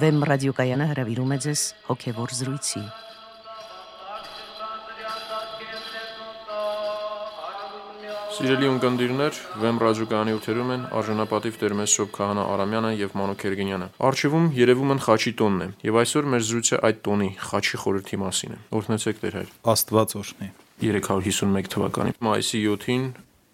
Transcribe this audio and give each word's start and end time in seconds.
Վեմ 0.00 0.22
ռադիոկայանը 0.24 0.84
հրավիրում 0.90 1.32
է 1.34 1.36
ձեզ 1.44 1.62
հոգևոր 1.90 2.30
զրույցի։ 2.38 2.80
Սիրելի 8.38 8.70
ունկնդիրներ, 8.70 9.40
Վեմ 9.60 9.80
ռադիոկայանի 9.84 10.36
ութերում 10.38 10.70
են 10.76 10.86
արժանապատիվ 11.00 11.58
Տերմես 11.60 11.96
Շոփ 11.98 12.12
Քահանա 12.16 12.46
Արամյանը 12.54 12.92
եւ 12.96 13.16
Մանուկ 13.20 13.44
Երգենյանը։ 13.50 13.88
Արխիվում 14.08 14.46
երևում 14.60 14.94
են 14.96 15.02
խաչի 15.04 15.32
տոնն 15.40 15.60
է, 15.60 15.68
եւ 15.90 15.98
այսօր 16.00 16.30
մեր 16.32 16.46
զրույցը 16.48 16.80
այդ 16.88 17.02
տոնի 17.10 17.30
խաչի 17.50 17.80
խորհրդի 17.84 18.20
մասին 18.24 18.54
է։ 18.56 18.60
Օրհնեցեք 18.80 19.20
Տեր 19.20 19.36
հայր։ 19.40 19.50
Աստված 19.74 20.16
օրհնի։ 20.20 20.48
351 20.80 21.74
թվականի 21.76 22.16
մայիսի 22.24 22.62
7-ին 22.70 23.04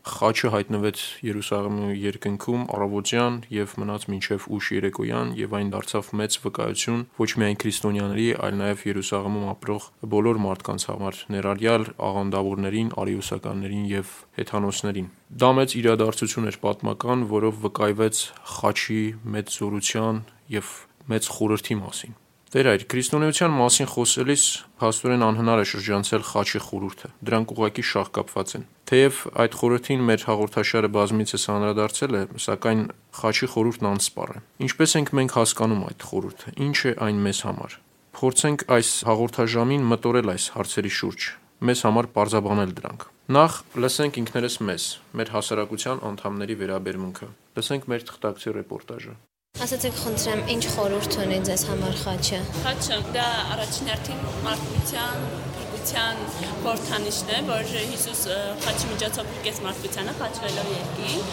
խաչը 0.07 0.51
հայտնվեց 0.55 1.01
Երուսաղեմի 1.27 1.95
երկնքում 1.99 2.67
առավոտյան 2.77 3.39
եւ 3.51 3.73
մնաց 3.83 4.05
մինչեւ 4.13 4.45
ուշ 4.57 4.69
երեկոյան 4.77 5.33
եւ 5.41 5.57
այն 5.59 5.73
դարձավ 5.75 6.11
մեծ 6.21 6.37
վկայություն 6.45 7.01
ոչ 7.19 7.29
միայն 7.43 7.59
քրիստոնյաների, 7.63 8.27
այլ 8.47 8.59
նաեւ 8.61 8.85
Երուսաղեմում 8.87 9.49
ապրող 9.53 9.89
բոլոր 10.15 10.41
մարդկանց 10.47 10.87
համար, 10.91 11.19
ներառյալ 11.37 11.89
աղանդավորներին, 12.11 12.93
արիուսականներին 13.03 13.89
եւ 13.91 14.13
հեթանոսներին։ 14.39 15.09
Դա 15.43 15.51
մեծ 15.59 15.75
իրադարձություն 15.83 16.51
էր 16.53 16.61
պատմական, 16.67 17.27
որով 17.35 17.59
վկայվեց 17.67 18.23
խաչի 18.57 19.03
մեծ 19.37 19.59
զորության 19.59 20.23
եւ 20.55 20.71
մեծ 21.11 21.35
խորհրդի 21.35 21.81
մասին։ 21.83 22.23
Տեր 22.47 22.69
այր, 22.71 22.83
քրիստոնեության 22.93 23.55
մասին 23.59 23.89
խոսելիս 23.91 24.43
փաստորեն 24.79 25.25
անհնար 25.27 25.63
է 25.63 25.67
շրջանցել 25.67 26.27
խաչի 26.31 26.61
խորհուրդը։ 26.67 27.09
Դրանք 27.27 27.55
ուղակի 27.57 27.85
շահկապված 27.91 28.53
են։ 28.57 28.67
Թեև 28.87 29.19
այդ 29.43 29.57
խորհրդին 29.61 30.05
մեր 30.07 30.27
հաղորդաշարը 30.31 30.91
բազմիցս 30.97 31.47
անդրադարձել 31.57 32.15
է, 32.17 32.23
սակայն 32.47 32.85
խաչի 33.19 33.49
խորհուրդն 33.57 33.91
անսպառ 33.91 34.31
է։ 34.31 34.39
Ինչպես 34.67 34.95
ենք 35.03 35.11
մենք 35.19 35.35
հասկանում 35.43 35.83
այդ 35.91 36.07
խորհուրդը։ 36.07 36.55
Ինչ 36.67 36.79
է 36.87 36.95
այն 37.07 37.19
մեզ 37.27 37.43
համար։ 37.51 37.77
Փորձենք 38.17 38.65
այս 38.77 38.93
հաղորդաժամին 39.11 39.91
մտորել 39.91 40.33
այս 40.37 40.47
հարցերի 40.55 40.95
շուրջ 41.03 41.29
մեզ 41.67 41.83
համար 41.87 42.07
parzabanել 42.13 42.73
դրանք։ 42.77 43.05
Նախ 43.33 43.55
լսենք 43.81 44.19
ինքներս 44.21 44.57
մեզ, 44.69 44.89
մեր 45.17 45.31
հասարակության 45.37 46.03
անդամների 46.11 46.57
վերաբերմունքը։ 46.63 47.29
Լսենք 47.57 47.89
մեր 47.93 48.05
թղթակցի 48.11 48.55
ռեպորտաժը։ 48.61 49.15
Ասացեք 49.57 49.95
խնդրեմ, 49.97 50.41
ինչ 50.53 50.65
խորհուրդ 50.75 51.15
ունի 51.23 51.37
ձեզ 51.49 51.63
համար 51.71 51.95
խաչը։ 52.03 52.41
Խաչը 52.65 52.99
դա 53.15 53.29
առաջին 53.55 53.89
հերթին 53.91 54.19
մարդկության 54.45 55.25
փրկության 55.55 56.21
խորհրդանիշն 56.67 57.33
է, 57.33 57.41
որ 57.49 57.73
Հիսուս 57.73 58.23
խաչի 58.67 58.91
միջոցով 58.93 59.31
փրկեց 59.33 59.63
մարդկությանը 59.69 60.17
խաչվելով 60.21 60.71
երկին, 60.77 61.25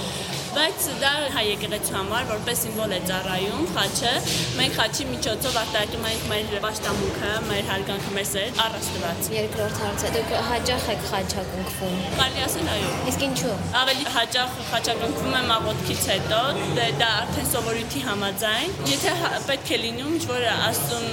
բայց 0.53 0.83
դա 1.01 1.11
հայ 1.33 1.43
եկեղեցու 1.47 1.95
համար 1.95 2.25
որպես 2.29 2.59
սիմվոլ 2.63 2.91
է 2.93 2.99
ծառայում 3.09 3.63
խաչը։ 3.73 4.11
Մենք 4.59 4.75
խաչի 4.77 5.07
միջոցով 5.09 5.57
արտահայտում 5.61 6.05
ենք 6.09 6.27
մեր 6.31 6.51
պաշտամունքը, 6.65 7.31
մեր 7.47 7.63
հարգանքը, 7.71 8.11
մեր 8.17 8.27
սեր 8.31 8.61
առ 8.63 8.77
Աստված։ 8.79 9.29
Երկրորդ 9.33 9.81
հարցը՝ 9.83 10.11
դուք 10.17 10.33
հաճախ 10.49 10.87
եք 10.93 11.05
խաչակնքվում։ 11.09 11.97
Կարելի 12.19 12.43
ասել 12.47 12.71
այո։ 12.75 12.91
Իսկ 13.13 13.25
ինչու։ 13.29 13.55
Ավելի 13.81 14.07
հաճախ 14.17 14.57
խաչակնքվում 14.69 15.37
եմ 15.41 15.53
աղոթքից 15.57 16.07
հետո, 16.13 16.41
դե 16.77 16.87
դա 17.01 17.11
արդեն 17.23 17.49
սովորույթի 17.53 18.03
համաձայն։ 18.09 18.75
Եթե 18.93 19.15
պետք 19.49 19.73
է 19.73 19.81
լինում 19.87 20.17
ինչ-որ 20.19 20.49
աստուն 20.53 21.07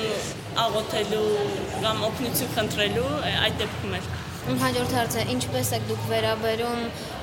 աղոթելու 0.61 1.29
կամ 1.81 2.05
օգնություն 2.11 2.53
խնդրելու, 2.59 3.13
այդ 3.31 3.63
դեպքում 3.65 3.97
է։ 3.97 4.03
Իմ 4.51 4.57
հաջորդ 4.59 4.93
հարցը՝ 4.97 5.25
ինչպես 5.31 5.69
եք 5.77 5.85
դուք 5.87 6.07
վերաբերում 6.11 6.81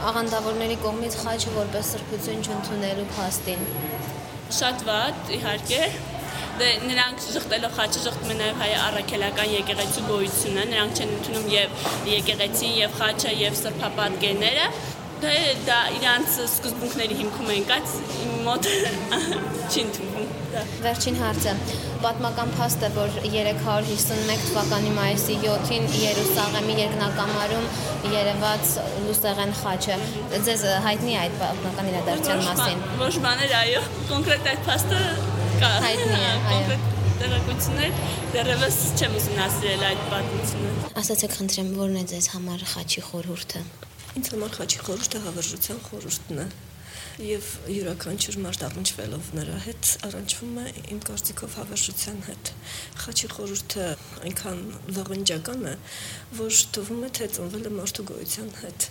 աղանդավորների 0.08 0.76
կողմից 0.80 1.16
խաչը 1.20 1.52
որպես 1.58 1.90
սրբություն 1.94 2.46
չընդունելու 2.48 3.08
փաստին։ 3.18 3.66
Շատ 4.58 4.86
վատ, 4.88 5.34
իհարկե, 5.36 5.82
դե 6.62 6.70
նրանք 6.86 7.26
շղթելով 7.26 7.76
խաչը 7.82 8.04
շղթում 8.06 8.32
են 8.32 8.42
նաև 8.44 8.62
հայ 8.64 8.70
առաքելական 8.86 9.52
եկեղեցու 9.58 10.06
գոյությունը, 10.08 10.66
նրանք 10.72 11.02
չեն 11.02 11.14
ընդունում 11.18 11.50
եւ 11.58 11.86
եկեղեցին 12.14 12.74
եւ 12.78 12.98
խաչը 13.02 13.36
եւ 13.44 13.60
սրբապատկերները, 13.60 14.70
դե 15.28 15.36
դա 15.68 15.82
իրանց 16.00 16.40
սկզբունքների 16.48 17.20
հիմքում 17.26 17.54
են 17.58 17.68
կած 17.74 17.98
իմ 18.24 18.36
մոտ 18.48 18.72
չի 19.74 19.84
ընդունվում 19.84 20.17
դա։ 20.17 20.17
Վերջին 20.84 21.18
հարցը։ 21.22 21.54
Պատմական 22.04 22.52
փաստ 22.58 22.84
է, 22.88 22.90
որ 22.98 23.16
351 23.26 24.44
թվականի 24.48 24.92
մայիսի 24.98 25.38
7-ին 25.44 25.88
Երուսաղեմի 26.02 26.76
երկնակամարում 26.82 27.66
երևաց 28.18 28.76
լուսեղեն 29.06 29.56
խաչը։ 29.62 29.98
Ձեզ 30.48 30.68
հայտնի 30.88 31.16
է 31.16 31.18
այդ 31.24 31.40
պատմական 31.42 31.90
իրադարձության 31.94 32.46
մասին։ 32.50 32.86
Ոչ 33.02 33.14
բաներ, 33.26 33.58
այո, 33.62 33.82
կոնկրետ 34.12 34.52
այդ 34.54 34.62
փաստը 34.68 35.02
կա։ 35.64 35.74
Հայտնի 35.88 36.14
է, 36.18 36.22
այո։ 36.28 36.46
Կոնկրետ 36.52 36.94
տեղեկություններ 37.18 38.02
դեռևս 38.36 38.78
չեմ 38.98 39.16
ուսումնասիրել 39.18 39.86
այդ 39.88 40.04
պատմությունը։ 40.12 40.74
Ասացեք 41.02 41.36
խնդրեմ, 41.38 41.72
ո՞րն 41.78 41.98
է 41.98 42.04
ձեզ 42.14 42.28
համար 42.36 42.66
խաչի 42.74 43.04
խորհուրդը։ 43.08 43.62
Ինձ 44.18 44.30
համար 44.34 44.54
խաչի 44.58 44.84
խորհուրդը 44.86 45.22
հավերժության 45.26 45.82
խորհուրդն 45.88 46.44
է 46.44 46.48
եւ 47.18 47.46
յուրաքանչյուր 47.66 48.36
մարդ 48.44 48.64
առնչվելով 48.68 49.30
նրա 49.34 49.54
հետ 49.64 49.88
առնչվում 50.06 50.58
է 50.62 50.66
իմ 50.94 51.00
կարծիքով 51.08 51.56
հավերժության 51.58 52.20
հետ 52.28 52.52
խաչի 53.02 53.30
խորհուրդը 53.32 53.86
այնքան 54.28 54.62
լողնջական 54.98 55.66
է 55.66 55.74
որ 56.38 56.60
թվում 56.78 57.02
է 57.08 57.10
թե 57.18 57.30
ծնվել 57.38 57.66
է 57.66 57.72
մարդու 57.78 58.06
գոյության 58.12 58.52
հետ 58.62 58.88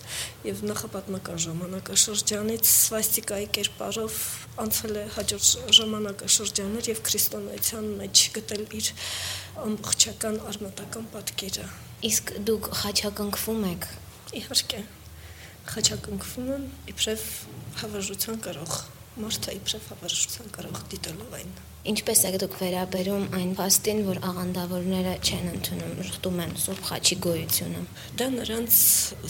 եւ 0.48 0.64
նախապատմական 0.72 1.40
ժամանակաշրջանից 1.46 2.72
սվաստիկայի 2.72 3.48
կերպարով 3.60 4.18
անցել 4.66 4.98
է 4.98 5.06
հաջորդ 5.20 5.70
ժամանակաշրջաններ 5.78 6.90
եւ 6.90 7.02
քրիստոնեության 7.06 7.90
մեջ 8.02 8.26
գտել 8.40 8.66
իր 8.80 8.92
ամբողջական 9.70 10.42
արմատական 10.50 11.10
պատկերը 11.14 11.70
իսկ 12.10 12.36
դուք 12.50 12.70
խաչակնքվում 12.82 13.66
եք 13.70 13.90
իհարկե 14.42 14.84
խաչակնքվում 15.66 16.50
եմ 16.56 16.66
իբրև 16.92 17.22
հավերժության 17.84 18.44
կարող 18.48 18.76
մարդը 19.16 19.56
իբրև 19.60 19.88
հավերժության 19.92 20.52
կարող 20.58 20.84
դիտելով 20.92 21.40
այն 21.40 21.56
Ինչպես 21.86 22.20
եք 22.26 22.36
դուք 22.42 22.54
վերաբերում 22.58 23.24
այն 23.38 23.50
փաստին, 23.54 23.98
որ 24.08 24.18
աղանդավորները 24.26 25.10
չեն 25.22 25.50
ընդունում, 25.52 25.92
շղթում 26.08 26.40
են 26.42 26.54
Սուրբ 26.62 26.80
Խաչի 26.88 27.16
գոյությունը։ 27.26 27.82
Դա 28.18 28.26
նրանց 28.32 28.78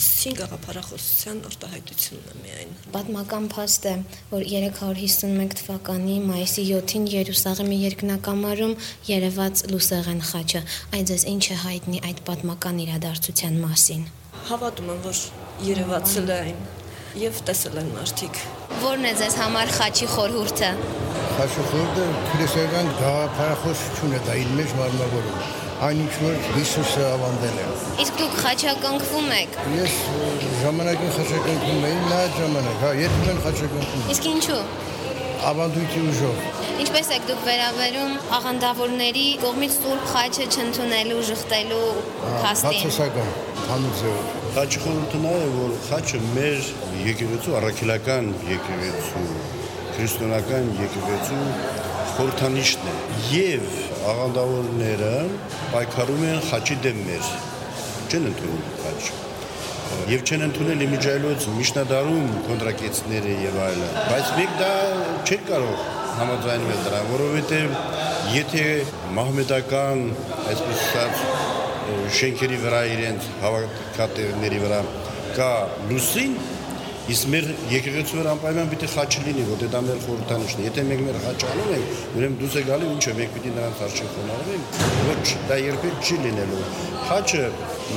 սին 0.07 0.37
գաղափարախոսության 0.39 1.41
արտահայտությունն 1.51 2.31
է 2.33 2.39
միայն։ 2.47 2.73
Պատմական 2.95 3.45
փաստ 3.53 3.85
է, 3.91 3.93
որ 4.33 4.47
351 4.53 5.53
թվականի 5.61 6.17
մայիսի 6.31 6.65
7-ին 6.71 7.05
Երուսաղեմի 7.13 7.77
երկնակամարում 7.83 8.75
երևաց 9.11 9.63
լուսեղեն 9.75 10.25
խաչը։ 10.31 10.63
Այդ 10.97 11.13
ձեզ 11.13 11.27
ինչ 11.37 11.43
է 11.45 11.59
հայտնի 11.67 12.03
այդ 12.09 12.25
պատմական 12.31 12.81
իրադարձության 12.87 13.61
մասին։ 13.67 14.03
Հավատում 14.49 14.91
եմ, 14.97 14.99
որ 15.05 15.23
երևացել 15.67 16.33
է 16.33 16.41
այն 16.47 16.59
եւ 17.17 17.43
տեսել 17.47 17.77
են 17.81 17.93
մարդիկ։ 17.97 18.41
Որն 18.83 19.07
է 19.09 19.13
ձեզ 19.21 19.37
համար 19.41 19.71
խաչի 19.77 20.09
խորհուրդը։ 20.13 20.71
Խաչի 21.37 21.63
խորհուրդը 21.69 22.09
քրիստոնեական 22.31 22.91
գաղափարախոսություն 22.97 24.17
է 24.17 24.19
դա 24.27 24.35
իր 24.41 24.51
մեջ 24.59 24.75
մարմնավորում 24.81 25.55
այն 25.77 25.99
ինչ 26.01 26.13
որ 26.23 26.37
Հիսուսը 26.55 27.01
ավանդել 27.05 27.57
է։ 27.61 27.65
Իսկ 28.01 28.15
դուք 28.17 28.37
խաչակնքվում 28.43 29.27
եք։ 29.35 29.57
Ես 29.77 29.97
ժամանակին 30.63 31.11
խաչակնքում 31.17 31.85
էի 31.89 31.99
նա 32.07 32.21
ժամանակ, 32.37 32.79
հա, 32.81 32.93
երբեմն 33.01 33.41
խաչակնքում։ 33.45 34.07
Իսկ 34.15 34.29
ինչու։ 34.31 34.61
Ավանդույթի 35.51 36.01
ուժով։ 36.11 36.56
Ինչպես 36.77 37.07
եք 37.15 37.23
դուք 37.25 37.39
վերաբերում 37.47 38.11
աղանդավորների 38.37 39.23
կողմից 39.41 39.77
Սուրբ 39.77 40.03
Խաչը 40.11 40.45
չընդունելու, 40.53 41.21
ժխտելու 41.29 41.87
փաստին։ 42.21 42.77
Հացասական, 42.77 43.31
հանուն 43.69 43.95
ձևով։ 44.01 44.35
Խաչի 44.57 44.83
խորհուրդը 44.83 45.21
նա 45.23 45.33
է, 45.37 45.47
որ 45.55 45.73
խաչը 45.87 46.21
մեր 46.35 46.69
եկեղեցու 47.07 47.57
առաքելական 47.61 48.29
եկեղեցու 48.51 49.25
քրիստոնական 49.97 50.71
եկեղեցու 50.83 51.43
խորհրդանիշն 52.13 52.87
է 52.93 52.95
եւ 53.33 53.67
աղանդավորները 54.13 55.13
պայքարում 55.73 56.25
են 56.29 56.41
խաչի 56.51 56.77
դեմ 56.85 57.03
մեր 57.09 57.31
չեն 58.07 58.29
ընդունում 58.31 58.65
խաչ 58.85 59.01
եւ 60.13 60.23
չեն 60.27 60.45
ընդունել 60.47 60.83
իմիջայլոց 60.87 61.47
միջնադարում 61.57 62.33
կոնտրակեցները 62.47 63.37
եւ 63.47 63.61
այլն 63.67 63.95
բայց 64.07 64.33
մենք 64.37 64.59
դա 64.61 64.73
չենք 65.27 65.47
կարող 65.51 66.06
համաձայնվել 66.21 66.83
դրան 66.87 67.09
որովհետեւ 67.13 67.77
եթե 68.35 68.65
մահմեդական 69.17 70.03
այսպես 70.51 70.85
ասած 70.87 71.25
շենքերի 72.19 72.61
վրա 72.65 72.83
իրենց 72.97 73.31
հավաքատեղիների 73.45 74.61
վրա 74.65 74.83
կա 75.37 75.51
լուսին 75.91 76.39
Իսկ 77.07 77.27
մեր 77.31 77.45
եկեղեցու 77.71 78.17
վրա 78.17 78.31
անպայման 78.35 78.65
պիտի 78.67 78.87
խաչ 78.91 79.11
լինի, 79.23 79.43
որտեղ 79.47 79.69
դա 79.71 79.79
մեր 79.85 79.99
խորհրդանիշն 80.03 80.59
է։ 80.59 80.65
Եթե 80.65 80.83
մենք 80.87 81.03
մեր 81.05 81.19
խաչ 81.23 81.37
անում 81.49 81.69
ենք, 81.77 82.01
ուրեմն 82.17 82.35
դուս 82.41 82.57
է 82.59 82.63
գալի 82.67 82.89
ինչ 82.95 83.05
է, 83.07 83.13
մենք 83.19 83.31
պիտի 83.37 83.53
նրանց 83.55 83.83
արժեք 83.87 84.09
խոնարհվենք։ 84.17 84.81
Ոչ, 85.07 85.23
դա 85.47 85.59
երբեք 85.61 86.03
չի 86.03 86.17
լինելու։ 86.25 86.65
Խաչը 87.07 87.45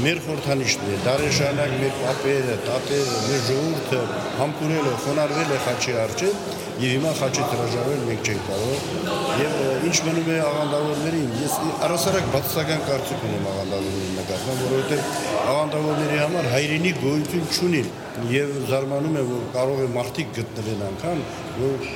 մեր 0.07 0.23
խորհրդանիշն 0.29 0.87
է, 0.87 1.01
դարեշանակ 1.09 1.75
մեր 1.81 1.99
պապերը, 2.05 2.57
տատերը, 2.71 3.19
մեր 3.27 3.43
ժողովուրդը 3.51 4.03
համբուրել 4.39 4.87
է, 4.87 4.95
խոնարհվել 5.11 5.51
է 5.51 5.61
խաչի 5.67 5.97
արժե, 6.07 6.31
եւ 6.81 6.93
հիմա 6.95 7.11
խաչի 7.19 7.43
հրաժարվել 7.51 8.05
մենք 8.09 8.29
չենք 8.31 8.47
կարող։ 8.47 8.85
Եվ 9.41 9.57
ինչ 9.89 9.97
մնում 10.07 10.31
է 10.33 10.37
աղանդավորներին, 10.45 11.35
ես 11.41 11.57
առասարակ 11.87 12.31
բացասական 12.35 12.81
կարծիք 12.87 13.27
ունեմ 13.29 13.51
աղանդավորների 13.51 14.15
նկատմամբ, 14.21 14.65
որովհետև 14.71 15.13
աղանդավորների 15.53 16.19
համար 16.25 16.51
հայրենի 16.55 16.95
գոյություն 17.05 17.47
չունի 17.59 17.85
եւ 18.33 18.57
զարմանում 18.73 19.21
է 19.21 19.29
որ 19.35 19.47
կարող 19.61 19.85
է 19.85 19.93
մարդիկ 20.01 20.35
գտնվեն 20.41 20.85
անգամ, 20.89 21.23
որ 21.61 21.89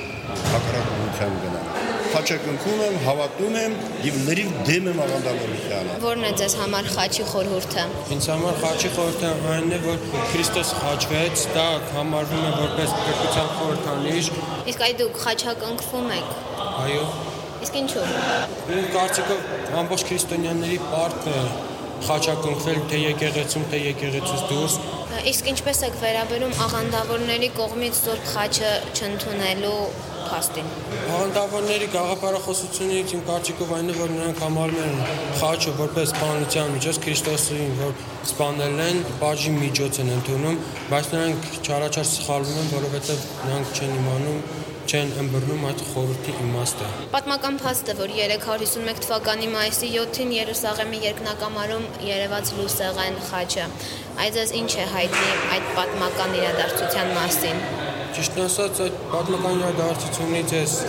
հակառակության 0.53 1.37
գնան 1.45 1.94
խաչակնքում 2.15 2.81
եմ, 2.85 2.97
հավատում 3.03 3.55
եմ 3.59 3.73
եւ 4.05 4.19
լրիվ 4.27 4.51
դեմ 4.69 4.85
եմ 4.91 4.99
աղանդավորությանը։ 5.05 5.95
Որն 6.05 6.27
է 6.27 6.29
ձեզ 6.39 6.55
համար 6.61 6.87
խաչի 6.95 7.25
խորհուրդը։ 7.31 7.83
Ինձ 8.15 8.27
համար 8.31 8.59
խաչի 8.61 8.91
խորհուրդը 8.95 9.31
այն 9.55 9.75
է, 9.75 9.79
որ 9.85 9.99
Քրիստոս 10.31 10.71
խաչվեց, 10.79 11.45
դա 11.57 11.67
համարվում 11.97 12.45
է 12.45 12.53
որպես 12.61 12.95
փրկության 13.01 13.51
խորհրդանիշ։ 13.59 14.31
Իսկ 14.71 14.85
այ 14.87 14.91
դուք 15.03 15.21
խաչակնքվում 15.25 16.11
եք։ 16.15 16.33
Այո։ 16.85 17.05
Իսկ 17.65 17.79
ինչու։ 17.81 18.07
Իմ 18.75 18.89
կարծիքով 18.95 19.47
ամբողջ 19.83 20.07
քրիստոնյաների 20.09 20.79
պարտքը 20.95 21.37
խաչակնքվել 22.05 22.79
թե 22.91 22.99
եկեղեցում, 23.01 23.63
թե 23.71 23.79
եկեղեցուց 23.85 24.41
դուրս։ 24.51 24.75
Իսկ 25.25 25.47
ինչպես 25.49 25.79
եք 25.87 25.95
վերաբերում 26.03 26.51
աղանդավորների 26.61 27.47
կողմից 27.57 27.95
Սուրբ 27.97 28.25
խաչը 28.29 28.73
չընդունելու 28.93 29.77
փաստին։ 30.25 30.67
Հանդավանների 31.07 31.87
գաղափարախոսությունից 31.95 33.13
իմ 33.17 33.23
կարծիքով 33.29 33.73
այն 33.77 33.89
է, 33.89 33.95
որ 33.97 34.13
նրանք 34.17 34.43
համարում 34.45 34.83
են 34.83 35.01
խաչը 35.41 35.73
որպես 35.79 36.13
սպանության 36.13 36.69
միջոց 36.75 37.01
Քրիստոսին, 37.05 37.73
որ 37.81 37.97
սպանել 38.29 38.83
են, 38.85 39.01
բաժի 39.23 39.55
միջոց 39.57 39.99
են 40.05 40.13
ընդունում, 40.19 40.61
բայց 40.93 41.11
նրանք 41.15 41.49
չարաչար 41.65 42.07
սխալվում 42.13 42.61
են, 42.61 42.71
որովհետև 42.75 43.27
նրանք 43.49 43.75
չեն 43.81 43.97
իմանում 44.03 44.64
չեն 44.85 45.13
ըմբռնում 45.21 45.63
այդ 45.69 45.79
խորհրդի 45.91 46.33
իմաստը։ 46.45 46.89
Պատմական 47.15 47.55
փաստ 47.61 47.89
է, 47.89 47.95
որ 48.01 48.13
351 48.17 49.01
թվականի 49.05 49.47
մայիսի 49.55 49.89
7-ին 49.95 50.35
Երուսաղեմի 50.35 50.99
երկնակամարում 51.05 51.87
երևաց 52.09 52.53
լուսեղեն 52.59 53.17
խաչը։ 53.31 53.65
Այդ 54.25 54.37
ձեզ 54.37 54.53
ինչ 54.61 54.69
է 54.75 54.85
հայտնի 54.93 55.33
այդ 55.55 55.73
պատմական 55.79 56.37
իրադարձության 56.43 57.11
մասին։ 57.17 57.65
Ճիշտն 58.19 58.45
ասած, 58.45 58.85
այդ 58.85 59.01
պատմական 59.15 59.59
իրադարձությունից 59.65 60.55
ես 60.59 60.79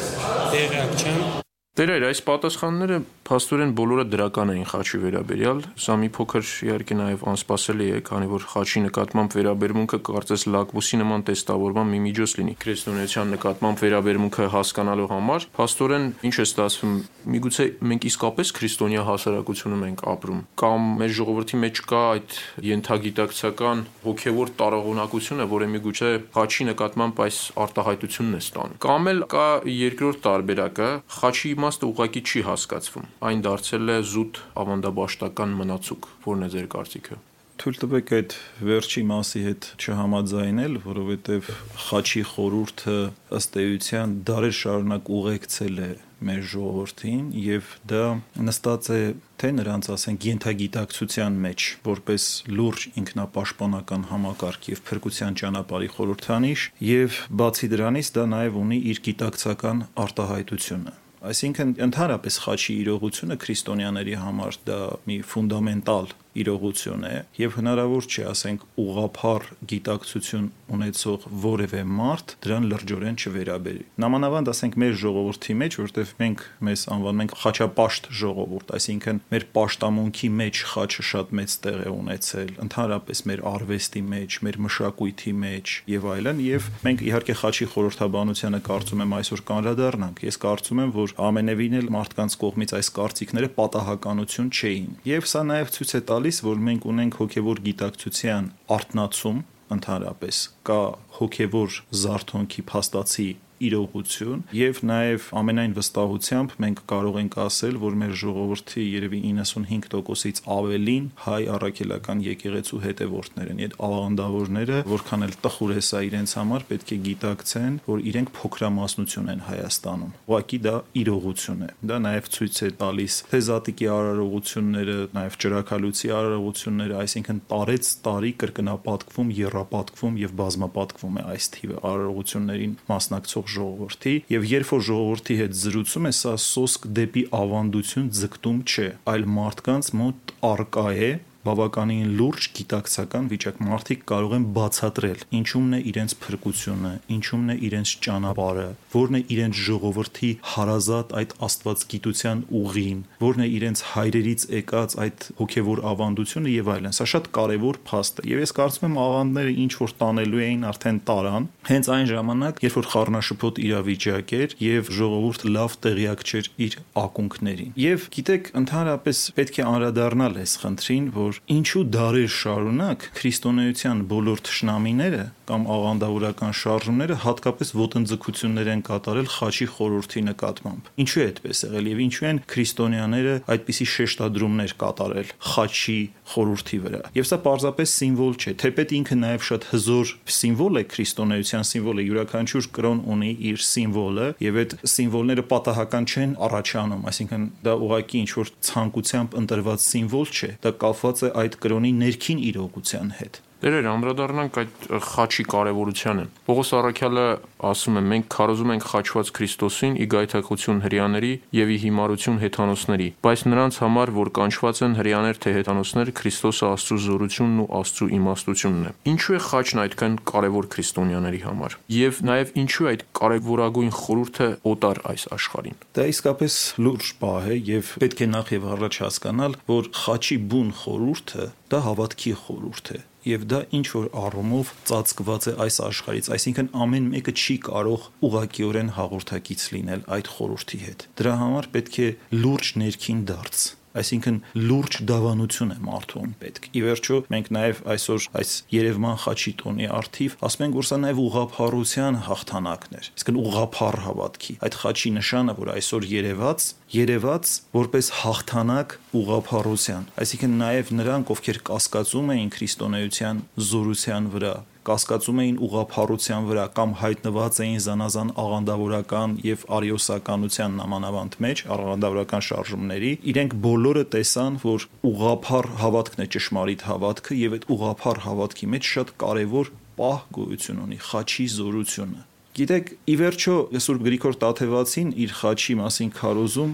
տեղյակ 0.53 0.97
չեմ, 1.01 1.27
Տերեր, 1.77 2.05
այս 2.09 2.21
պատասխանները 2.25 2.97
փաստորեն 3.27 3.73
բոլորը 3.77 4.05
դրական 4.09 4.51
էին 4.55 4.69
խաչի 4.71 4.99
վերաբերյալ։ 5.03 5.59
Սա 5.83 5.97
մի 6.01 6.09
փոքր 6.17 6.45
իհարկե 6.65 6.97
նաև 6.97 7.25
անսպասելի 7.33 7.89
է, 7.93 7.99
քանի 8.07 8.29
որ 8.31 8.47
խաչի 8.53 8.81
նկատմամբ 8.87 9.37
վերաբերմունքը 9.37 9.99
կարծես 10.09 10.45
լակմուսի 10.55 11.01
նման 11.03 11.25
տեստավորման 11.29 11.91
մի 11.93 12.01
միջոց 12.07 12.35
լինի։ 12.41 12.55
Քրիստոնեության 12.65 13.35
նկատմամբ 13.37 13.83
վերաբերմունքը 13.85 14.47
հասկանալու 14.57 15.09
համար 15.13 15.47
փաստորեն 15.61 16.07
ինչ 16.25 16.37
է 16.37 16.47
ստացվում։ 16.47 16.97
Միգուցե 17.27 17.65
մենք 17.91 18.07
իսկապես 18.07 18.51
քրիստոնյա 18.57 19.03
հասարակությունում 19.11 19.85
ենք 19.87 20.03
ապրում, 20.07 20.41
կամ 20.63 20.85
մեր 21.03 21.15
ժողովրդի 21.17 21.59
մեջ 21.67 21.81
կա 21.91 22.03
այդ 22.07 22.37
յենթագիտակցական 22.71 23.83
հոգևոր 24.07 24.53
տարողունակությունը, 24.63 25.47
որը 25.51 25.69
միգուցե 25.75 26.11
խաչի 26.37 26.69
նկատմամբ 26.71 27.23
այս 27.27 27.41
արտահայտությունն 27.67 28.37
է 28.39 28.43
ստանում։ 28.47 28.79
Կամ 28.87 29.11
էլ 29.11 29.21
կա 29.35 29.49
երկրորդ 29.75 30.23
տարբերակը, 30.27 30.91
խաչի 31.17 31.51
իմաստը 31.67 31.87
ուղակի 31.91 32.21
չի 32.23 32.41
հասկացվում։ 32.47 33.07
Այն 33.27 33.41
դարձել 33.43 33.91
է 33.91 33.95
զուտ 34.07 34.39
ավանդաբաշտական 34.63 35.55
մնացուկ։ 35.61 36.05
Որն 36.27 36.47
է 36.47 36.49
ձեր 36.53 36.67
կարծիքը։ 36.75 37.17
Թույլ 37.57 37.79
տվեք 37.83 38.11
այդ 38.17 38.35
վերջի 38.69 39.03
մասի 39.11 39.41
հետ 39.47 39.67
չհամաձայնել, 39.83 40.75
որովհետև 40.87 41.49
խաչի 41.87 42.23
խորուրդը 42.31 42.97
ըստ 43.39 43.59
էության 43.63 44.13
դարեր 44.29 44.55
շարունակ 44.61 45.11
ուղեկցել 45.17 45.81
է 45.87 45.89
մեր 46.27 46.45
ժողովրդին 46.53 47.25
եւ 47.47 47.73
դա 47.91 48.05
նստած 48.47 48.91
է 48.95 49.01
թե 49.43 49.51
նրանց 49.57 49.89
ասենք 49.97 50.29
յենթագիտակցության 50.29 51.41
մեջ 51.47 51.67
որպես 51.89 52.29
լուրջ 52.57 52.87
ինքնապաշտպանական 53.03 54.07
համակարգ 54.13 54.71
եւ 54.73 54.85
փրկության 54.91 55.41
ճանապարհի 55.43 55.91
խորհրդանիշ 55.97 56.69
եւ 56.93 57.19
բացի 57.43 57.73
դրանից 57.75 58.13
դա 58.17 58.29
նաեւ 58.37 58.63
ունի 58.63 58.81
իր 58.95 59.03
գիտակցական 59.11 59.85
արտահայտությունը 60.07 60.97
Այսինքն 61.27 61.73
ընդհանրապես 61.87 62.39
խաչի 62.45 62.75
իրողությունը 62.83 63.37
քրիստոնյաների 63.43 64.15
համար 64.23 64.59
դա 64.69 64.79
մի 65.09 65.17
ֆունդամենտալ 65.33 66.13
իրողություն 66.43 67.07
է 67.07 67.15
եւ 67.41 67.57
հնարավոր 67.61 68.07
չէ, 68.07 68.25
ասենք, 68.33 68.65
ուղափառ 68.83 69.47
գիտակցություն 69.73 70.47
ունեցող 70.77 71.27
որևէ 71.47 71.83
մարդ 71.97 72.35
դրան 72.47 72.67
լրջորեն 72.71 73.19
չվերաբերի։ 73.23 73.85
Նամանավանդ 74.03 74.51
ասենք 74.53 74.79
մեր 74.83 74.95
ժողովրդի 75.03 75.57
մեջ, 75.63 75.77
որտեղ 75.83 76.13
մենք 76.21 76.45
մեզ 76.67 76.83
անվանում 76.97 77.23
ենք 77.27 77.35
խաչապաշտ 77.43 78.09
ժողովուրդ, 78.21 78.73
այսինքն 78.77 79.21
մեր 79.33 79.47
պաշտամունքի 79.57 80.31
մեջ 80.41 80.63
խաչը 80.73 81.07
շատ 81.11 81.33
մեծ 81.37 81.57
տեղ 81.67 81.79
է 81.87 81.91
ունեցել, 81.97 82.51
ընդհանրապես 82.67 83.23
մեր 83.31 83.45
արվեստի 83.53 84.03
մեջ, 84.17 84.39
մեր 84.47 84.59
մշակույթի 84.67 85.33
մեջ 85.47 85.75
եւ 85.97 86.09
այլն, 86.17 86.43
եւ 86.47 86.69
մենք 86.87 87.05
իհարկե 87.07 87.37
խաչի 87.41 87.69
խորհրդաբանությանը 87.77 88.61
կարծում 88.67 89.05
եմ 89.07 89.17
այսօր 89.17 89.43
կանրադառնանք։ 89.51 90.23
Ես 90.27 90.41
կարծում 90.47 90.83
եմ, 90.87 90.93
որ 90.97 91.15
ամենևին 91.27 91.77
էլ 91.81 91.91
մարդկանց 91.97 92.37
կողմից 92.43 92.75
այս 92.77 92.91
կարծիքները 92.97 93.51
պատահականություն 93.57 94.51
չէին։ 94.57 94.91
Եվ 95.07 95.29
սա 95.31 95.43
նաեւ 95.47 95.73
ցույց 95.77 95.91
է 95.97 96.01
տալիս 96.11 96.26
տալիս, 96.27 96.39
որ 96.43 96.63
մենք 96.67 96.85
ունենք 96.91 97.17
հոգևոր 97.21 97.59
գիտակցության 97.63 98.47
արտնացում 98.75 99.37
ընդհանրապես 99.77 100.39
կա 100.67 100.79
հոգևոր 101.19 101.77
զարթոնքի 102.03 102.65
փաստացի 102.67 103.27
իրողություն 103.67 104.43
եւ 104.57 104.81
նաեւ 104.91 105.29
ամենայն 105.41 105.75
վստահությամբ 105.77 106.55
մենք 106.65 106.83
կարող 106.91 107.19
ենք 107.23 107.37
ասել, 107.47 107.79
որ 107.83 107.97
մեր 108.03 108.15
ժողովրդի 108.23 108.85
երևի 108.87 109.21
95%-ից 109.27 110.41
ավելին 110.57 111.07
հայ 111.27 111.41
առաքելական 111.57 112.23
եկեղեցու 112.27 112.81
հետևորդներ 112.87 113.51
են։ 113.53 113.63
Այդ 113.67 113.77
ավանդավորները, 113.87 114.81
որքան 114.93 115.27
էլ 115.27 115.35
տխուր 115.47 115.73
է 115.77 115.83
սա 115.87 116.03
իրենց 116.07 116.35
համար, 116.37 116.67
պետք 116.71 116.93
է 116.97 116.99
գիտակցեն, 117.07 117.79
որ 117.87 118.05
իրենք 118.11 118.33
փոքրամասնություն 118.37 119.31
են 119.33 119.45
Հայաստանում։ 119.47 120.13
Ուղղակի 120.27 120.59
դա 120.67 120.75
իրողություն 121.03 121.65
է։ 121.67 121.71
Դա 121.87 121.99
նաեւ 122.07 122.31
ցույց 122.37 122.57
է 122.67 122.71
տալիս 122.81 123.19
թե 123.31 123.41
զատիկի 123.47 123.89
արարողությունները, 123.97 124.97
նաեւ 125.17 125.39
ճրակալույցի 125.47 126.13
արարողությունները, 126.17 126.97
այսինքն 127.07 127.41
տարեց 127.53 127.91
տարի 128.07 128.33
կրկնապատկվում, 128.43 129.33
երրապատկվում 129.37 130.19
եւ 130.27 130.37
բազմապատկվում 130.41 131.17
է 131.17 131.25
այս 131.37 131.49
թիվը 131.57 131.79
արարողություններին 131.87 132.77
մասնակցող 132.91 133.46
ապրող 133.47 133.55
ժողովրդի 133.55 134.15
եւ 134.33 134.47
երբ 134.51 134.71
որ 134.73 134.83
ժողովրդի 134.87 135.37
հետ 135.41 135.55
զրուցում 135.61 136.07
է 136.07 136.13
սա 136.19 136.33
սոսկ 136.43 136.87
դեպի 136.99 137.23
ավանդություն 137.39 138.09
ձգտում 138.19 138.59
չէ 138.67 138.89
այլ 139.13 139.27
մարդկանց 139.37 139.91
մոտ 140.01 140.35
արկա 140.51 140.87
է 141.07 141.11
բավականին 141.47 142.13
լուրջ 142.19 142.49
գիտակցական 142.57 143.31
վիճակ 143.33 143.61
մարդիկ 143.67 144.05
կարող 144.11 144.37
են 144.37 144.47
բացատրել 144.57 145.25
ինչումն 145.41 145.77
է 145.77 145.81
իրենց 145.91 146.15
փրկությունը, 146.27 146.93
ինչումն 147.17 147.53
է 147.55 147.57
իրենց 147.67 147.93
ճանապարհը, 148.07 148.67
որն 148.97 149.17
է 149.17 149.21
իրենց 149.37 149.61
ժողովրդի 149.67 150.31
հարազատ 150.57 151.15
այդ 151.21 151.35
աստվածգիտության 151.47 152.43
ուղին, 152.61 153.01
որն 153.23 153.45
է 153.47 153.49
իրենց 153.57 153.83
հայրերից 153.93 154.47
եկած 154.57 154.97
այդ 155.07 155.27
հոգևոր 155.41 155.83
ավանդությունը 155.91 156.55
եւ 156.57 156.71
այլն։ 156.77 156.97
Սա 156.97 157.07
շատ 157.13 157.29
կարեւոր 157.37 157.81
փաստ 157.87 158.23
է։ 158.23 158.27
Եվ 158.33 158.43
ես 158.43 158.55
կարծում 158.57 158.87
եմ 158.87 158.99
աղանդները 159.07 159.55
ինչ 159.67 159.73
որ 159.77 159.95
տանելու 160.01 160.43
էին 160.47 160.67
արդեն 160.71 161.01
տարան, 161.11 161.49
հենց 161.71 161.91
այն 161.97 162.07
ժամանակ, 162.11 162.61
երբ 162.67 162.77
որ 162.77 162.89
խառնաշփոթ 162.97 163.61
իրավիճակ 163.67 164.35
էր 164.37 164.57
եւ 164.67 164.91
ժողովուրդ 164.97 165.47
լավ 165.57 165.77
տեղյակ 165.87 166.25
չէր 166.27 166.51
իր 166.67 166.79
ակունքներին։ 167.07 167.73
Եվ 167.87 168.07
գիտեք, 168.17 168.51
ընդհանրապես 168.63 169.23
պետք 169.37 169.61
է 169.61 169.67
անդրադառնալ 169.67 170.41
այս 170.43 170.57
խնդրին, 170.63 171.07
որ 171.17 171.36
որ 171.37 171.43
ինչու 171.53 171.83
դարեր 171.93 172.31
շարունակ 172.33 173.05
քրիստոնեության 173.17 173.99
բոլոր 174.11 174.43
ճշնամիները 174.47 175.25
կամ 175.47 175.67
աղանդավորական 175.71 176.55
շարժումները 176.59 177.17
հատկապես 177.23 177.69
ոտնձգություններ 177.79 178.71
են 178.73 178.83
կատարել 178.87 179.29
խաչի 179.31 179.67
խորհրդի 179.77 180.23
նկատմամբ։ 180.27 180.89
Ինչու 181.05 181.21
է 181.23 181.27
այդպես 181.27 181.61
եղել 181.67 181.91
եւ 181.91 182.01
ինչու 182.07 182.27
են 182.27 182.41
քրիստոնյաները 182.51 183.35
այդպիսի 183.55 183.87
շեշտադրումներ 183.93 184.75
կատարել 184.81 185.31
խաչի 185.47 185.99
խորհրդի 186.27 186.79
վրա։ 186.87 187.03
Եվ 187.17 187.29
սա 187.31 187.39
պարզապես 187.47 187.95
սիմվոլ 187.97 188.35
չէ, 188.37 188.55
թեպետ 188.67 188.95
ինքը 188.97 189.17
նաեւ 189.23 189.47
շատ 189.47 189.67
հզոր 189.71 190.13
սիմվոլ 190.37 190.81
է 190.81 190.85
քրիստոնեության 190.97 191.67
սիմվոլ 191.71 191.97
է, 192.03 192.07
յուրաքանչյուր 192.07 192.69
կրոն 192.77 193.01
ունի 193.15 193.31
իր 193.47 193.63
սիմվոլը 193.67 194.27
եւ 194.47 194.59
այդ 194.67 194.75
սիմվոլները 194.97 195.47
պատահական 195.53 196.07
չեն 196.11 196.35
առաջանում, 196.47 197.07
այսինքն 197.07 197.47
դա 197.67 197.77
ուղղակի 197.87 198.23
ինչ 198.27 198.31
որ 198.37 198.53
ցանկությամբ 198.67 199.39
ընտրված 199.47 199.87
սիմվոլ 199.87 200.35
չէ, 200.37 200.51
դա 200.67 200.75
կապված 200.83 201.16
է 201.25 201.31
այդ 201.43 201.59
կրոնի 201.63 201.93
ներքին 202.03 202.43
իրողության 202.51 203.13
հետ։ 203.21 203.41
Դե 203.57 203.77
Տերեր, 203.77 203.87
անդրադառնանք 203.91 204.57
այդ 204.61 204.85
խաչի 205.05 205.45
կարևորությանը։ 205.53 206.25
Պողոս 206.47 206.69
Արաքյալը 206.77 207.25
ասում 207.69 207.99
է. 207.99 208.03
«Մենք 208.13 208.27
քարոզում 208.33 208.73
ենք 208.73 208.85
խաչված 208.89 209.31
Քրիստոսին՝ 209.37 209.97
ի 209.97 210.07
գայթակղություն 210.13 210.83
հрьяաների 210.85 211.33
եւ 211.57 211.73
ի 211.73 211.79
հիմարություն 211.83 212.39
հեթանոսների, 212.41 213.09
բայց 213.27 213.43
նրանց 213.53 213.79
համար, 213.85 214.13
որ 214.17 214.31
կանչված 214.39 214.81
են 214.87 214.97
հрьяաներ 215.01 215.41
թե 215.45 215.55
հեթանոսներ, 215.57 216.13
Քրիստոսը 216.21 216.71
Աստծո 216.77 216.99
զորությունն 217.07 217.59
ու 217.65 217.69
Աստծո 217.81 218.09
իմաստությունն 218.17 218.87
է»։ 218.87 218.95
Ինչու 219.13 219.37
է 219.37 219.41
խաչն 219.47 219.83
այդքան 219.87 220.15
կարևոր 220.31 220.71
քրիստոնյաների 220.77 221.41
համար։ 221.47 221.77
Եվ 221.97 222.23
նաեւ 222.31 222.55
ինչու 222.61 222.87
է 222.87 222.91
այդ 222.93 223.05
կարևորագույն 223.21 223.93
խորհուրդը 223.97 224.49
օտար 224.77 225.03
այս 225.17 225.27
աշխարհին։ 225.37 225.77
Դա 225.97 226.07
իսկապես 226.13 226.55
լուրջ 226.87 227.11
բան 227.25 227.51
է 227.51 227.59
եւ 227.73 227.93
պետք 228.05 228.23
է 228.27 228.31
նախ 228.37 228.55
եւ 228.57 228.71
առաջ 228.77 229.03
հասկանալ, 229.07 229.59
որ 229.67 229.93
խաչի 230.07 230.39
բուն 230.53 230.73
խորհուրդը 230.87 231.51
դա 231.73 231.85
հավատքի 231.87 232.33
խորհուրդ 232.47 232.95
է 232.97 233.05
եւ 233.27 233.47
դա 233.51 233.61
ինչ 233.79 233.87
որ 233.97 234.07
առումով 234.27 234.75
ծածկված 234.91 235.49
է 235.51 235.55
այս 235.67 235.79
աշխարից, 235.87 236.29
այսինքն 236.37 236.71
ամեն 236.87 237.09
մեկը 237.17 237.35
չի 237.37 237.57
կարող 237.67 238.07
ուղղակիորեն 238.29 238.93
հաղորդակից 238.99 239.67
լինել 239.77 240.07
այդ 240.17 240.31
խորհրդի 240.37 240.81
հետ։ 240.87 241.09
Դրա 241.21 241.35
համար 241.43 241.69
պետք 241.77 241.99
է 242.07 242.09
լուրջ 242.45 242.73
ներքին 242.83 243.27
դարձ 243.33 243.67
այսինքն 244.01 244.39
լուրջ 244.67 244.99
դավանություն 245.11 245.73
է 245.75 245.79
մարդուն 245.87 246.35
պետք։ 246.43 246.69
Ի 246.77 246.83
վերջո 246.87 247.19
մենք 247.33 247.51
նաև 247.57 247.81
այսօր 247.97 248.27
այս 248.41 248.53
Երևան 248.77 249.19
խաչի 249.25 249.53
տոնի 249.63 249.89
արթիվ 249.97 250.37
ասում 250.47 250.65
ենք, 250.67 250.77
որ 250.77 250.87
սա 250.91 250.99
նաև 251.07 251.21
ուղափառության 251.27 252.19
հաղթանակն 252.27 252.97
էր։ 253.01 253.11
Իսկն 253.17 253.41
ուղափառ 253.47 253.99
հավատքի։ 254.07 254.57
Այդ 254.67 254.79
խաչի 254.83 255.13
նշանը, 255.17 255.57
որ 255.57 255.73
այսօր 255.77 256.09
Երևաց, 256.17 256.69
Երևաց 256.97 257.53
որպես 257.77 258.07
հաղթանակ 258.21 258.97
ուղափառության, 259.17 260.09
այսինքն 260.23 260.57
նաև 260.63 260.95
նրանք, 261.01 261.33
ովքեր 261.37 261.59
կասկածում 261.67 262.33
էին 262.37 262.51
քրիստոնեության 262.57 263.45
զորության 263.67 264.31
վրա, 264.37 264.55
կասկածում 264.87 265.41
էին 265.43 265.57
ուղափառության 265.67 266.47
վրա 266.51 266.67
կամ 266.77 266.91
հայտնված 267.01 267.59
էին 267.65 267.81
զանազան 267.87 268.31
աղանդավորական 268.43 269.35
եւ 269.47 269.65
արիոսականության 269.77 270.77
նամանավանդ 270.81 271.39
մեջ, 271.47 271.63
աղանդավորական 271.77 272.47
շարժումների, 272.47 273.13
իրենք 273.33 273.57
բոլորը 273.67 274.05
տեսան, 274.15 274.61
որ 274.63 274.87
ուղափառ 275.11 275.71
հավատքն 275.83 276.23
է 276.23 276.29
ճշմարիտ 276.37 276.87
հավատքը 276.87 277.41
եւ 277.41 277.57
այդ 277.57 277.69
ուղափառ 277.77 278.23
հավատքի 278.27 278.71
մեջ 278.77 278.91
շատ 278.97 279.13
կարեւոր 279.27 279.73
պահ 279.97 280.19
գոյություն 280.37 280.83
ունի 280.87 280.99
խաչի 281.07 281.47
զորությունը։ 281.57 282.23
Գիտեք, 282.57 282.87
ի 283.05 283.15
վերջո 283.21 283.55
Սուրբ 283.85 284.05
Գրիգոր 284.07 284.37
Տաթևացին 284.41 285.11
իր 285.27 285.33
խաչի 285.41 285.75
մասին 285.77 286.13
քարոզում 286.17 286.71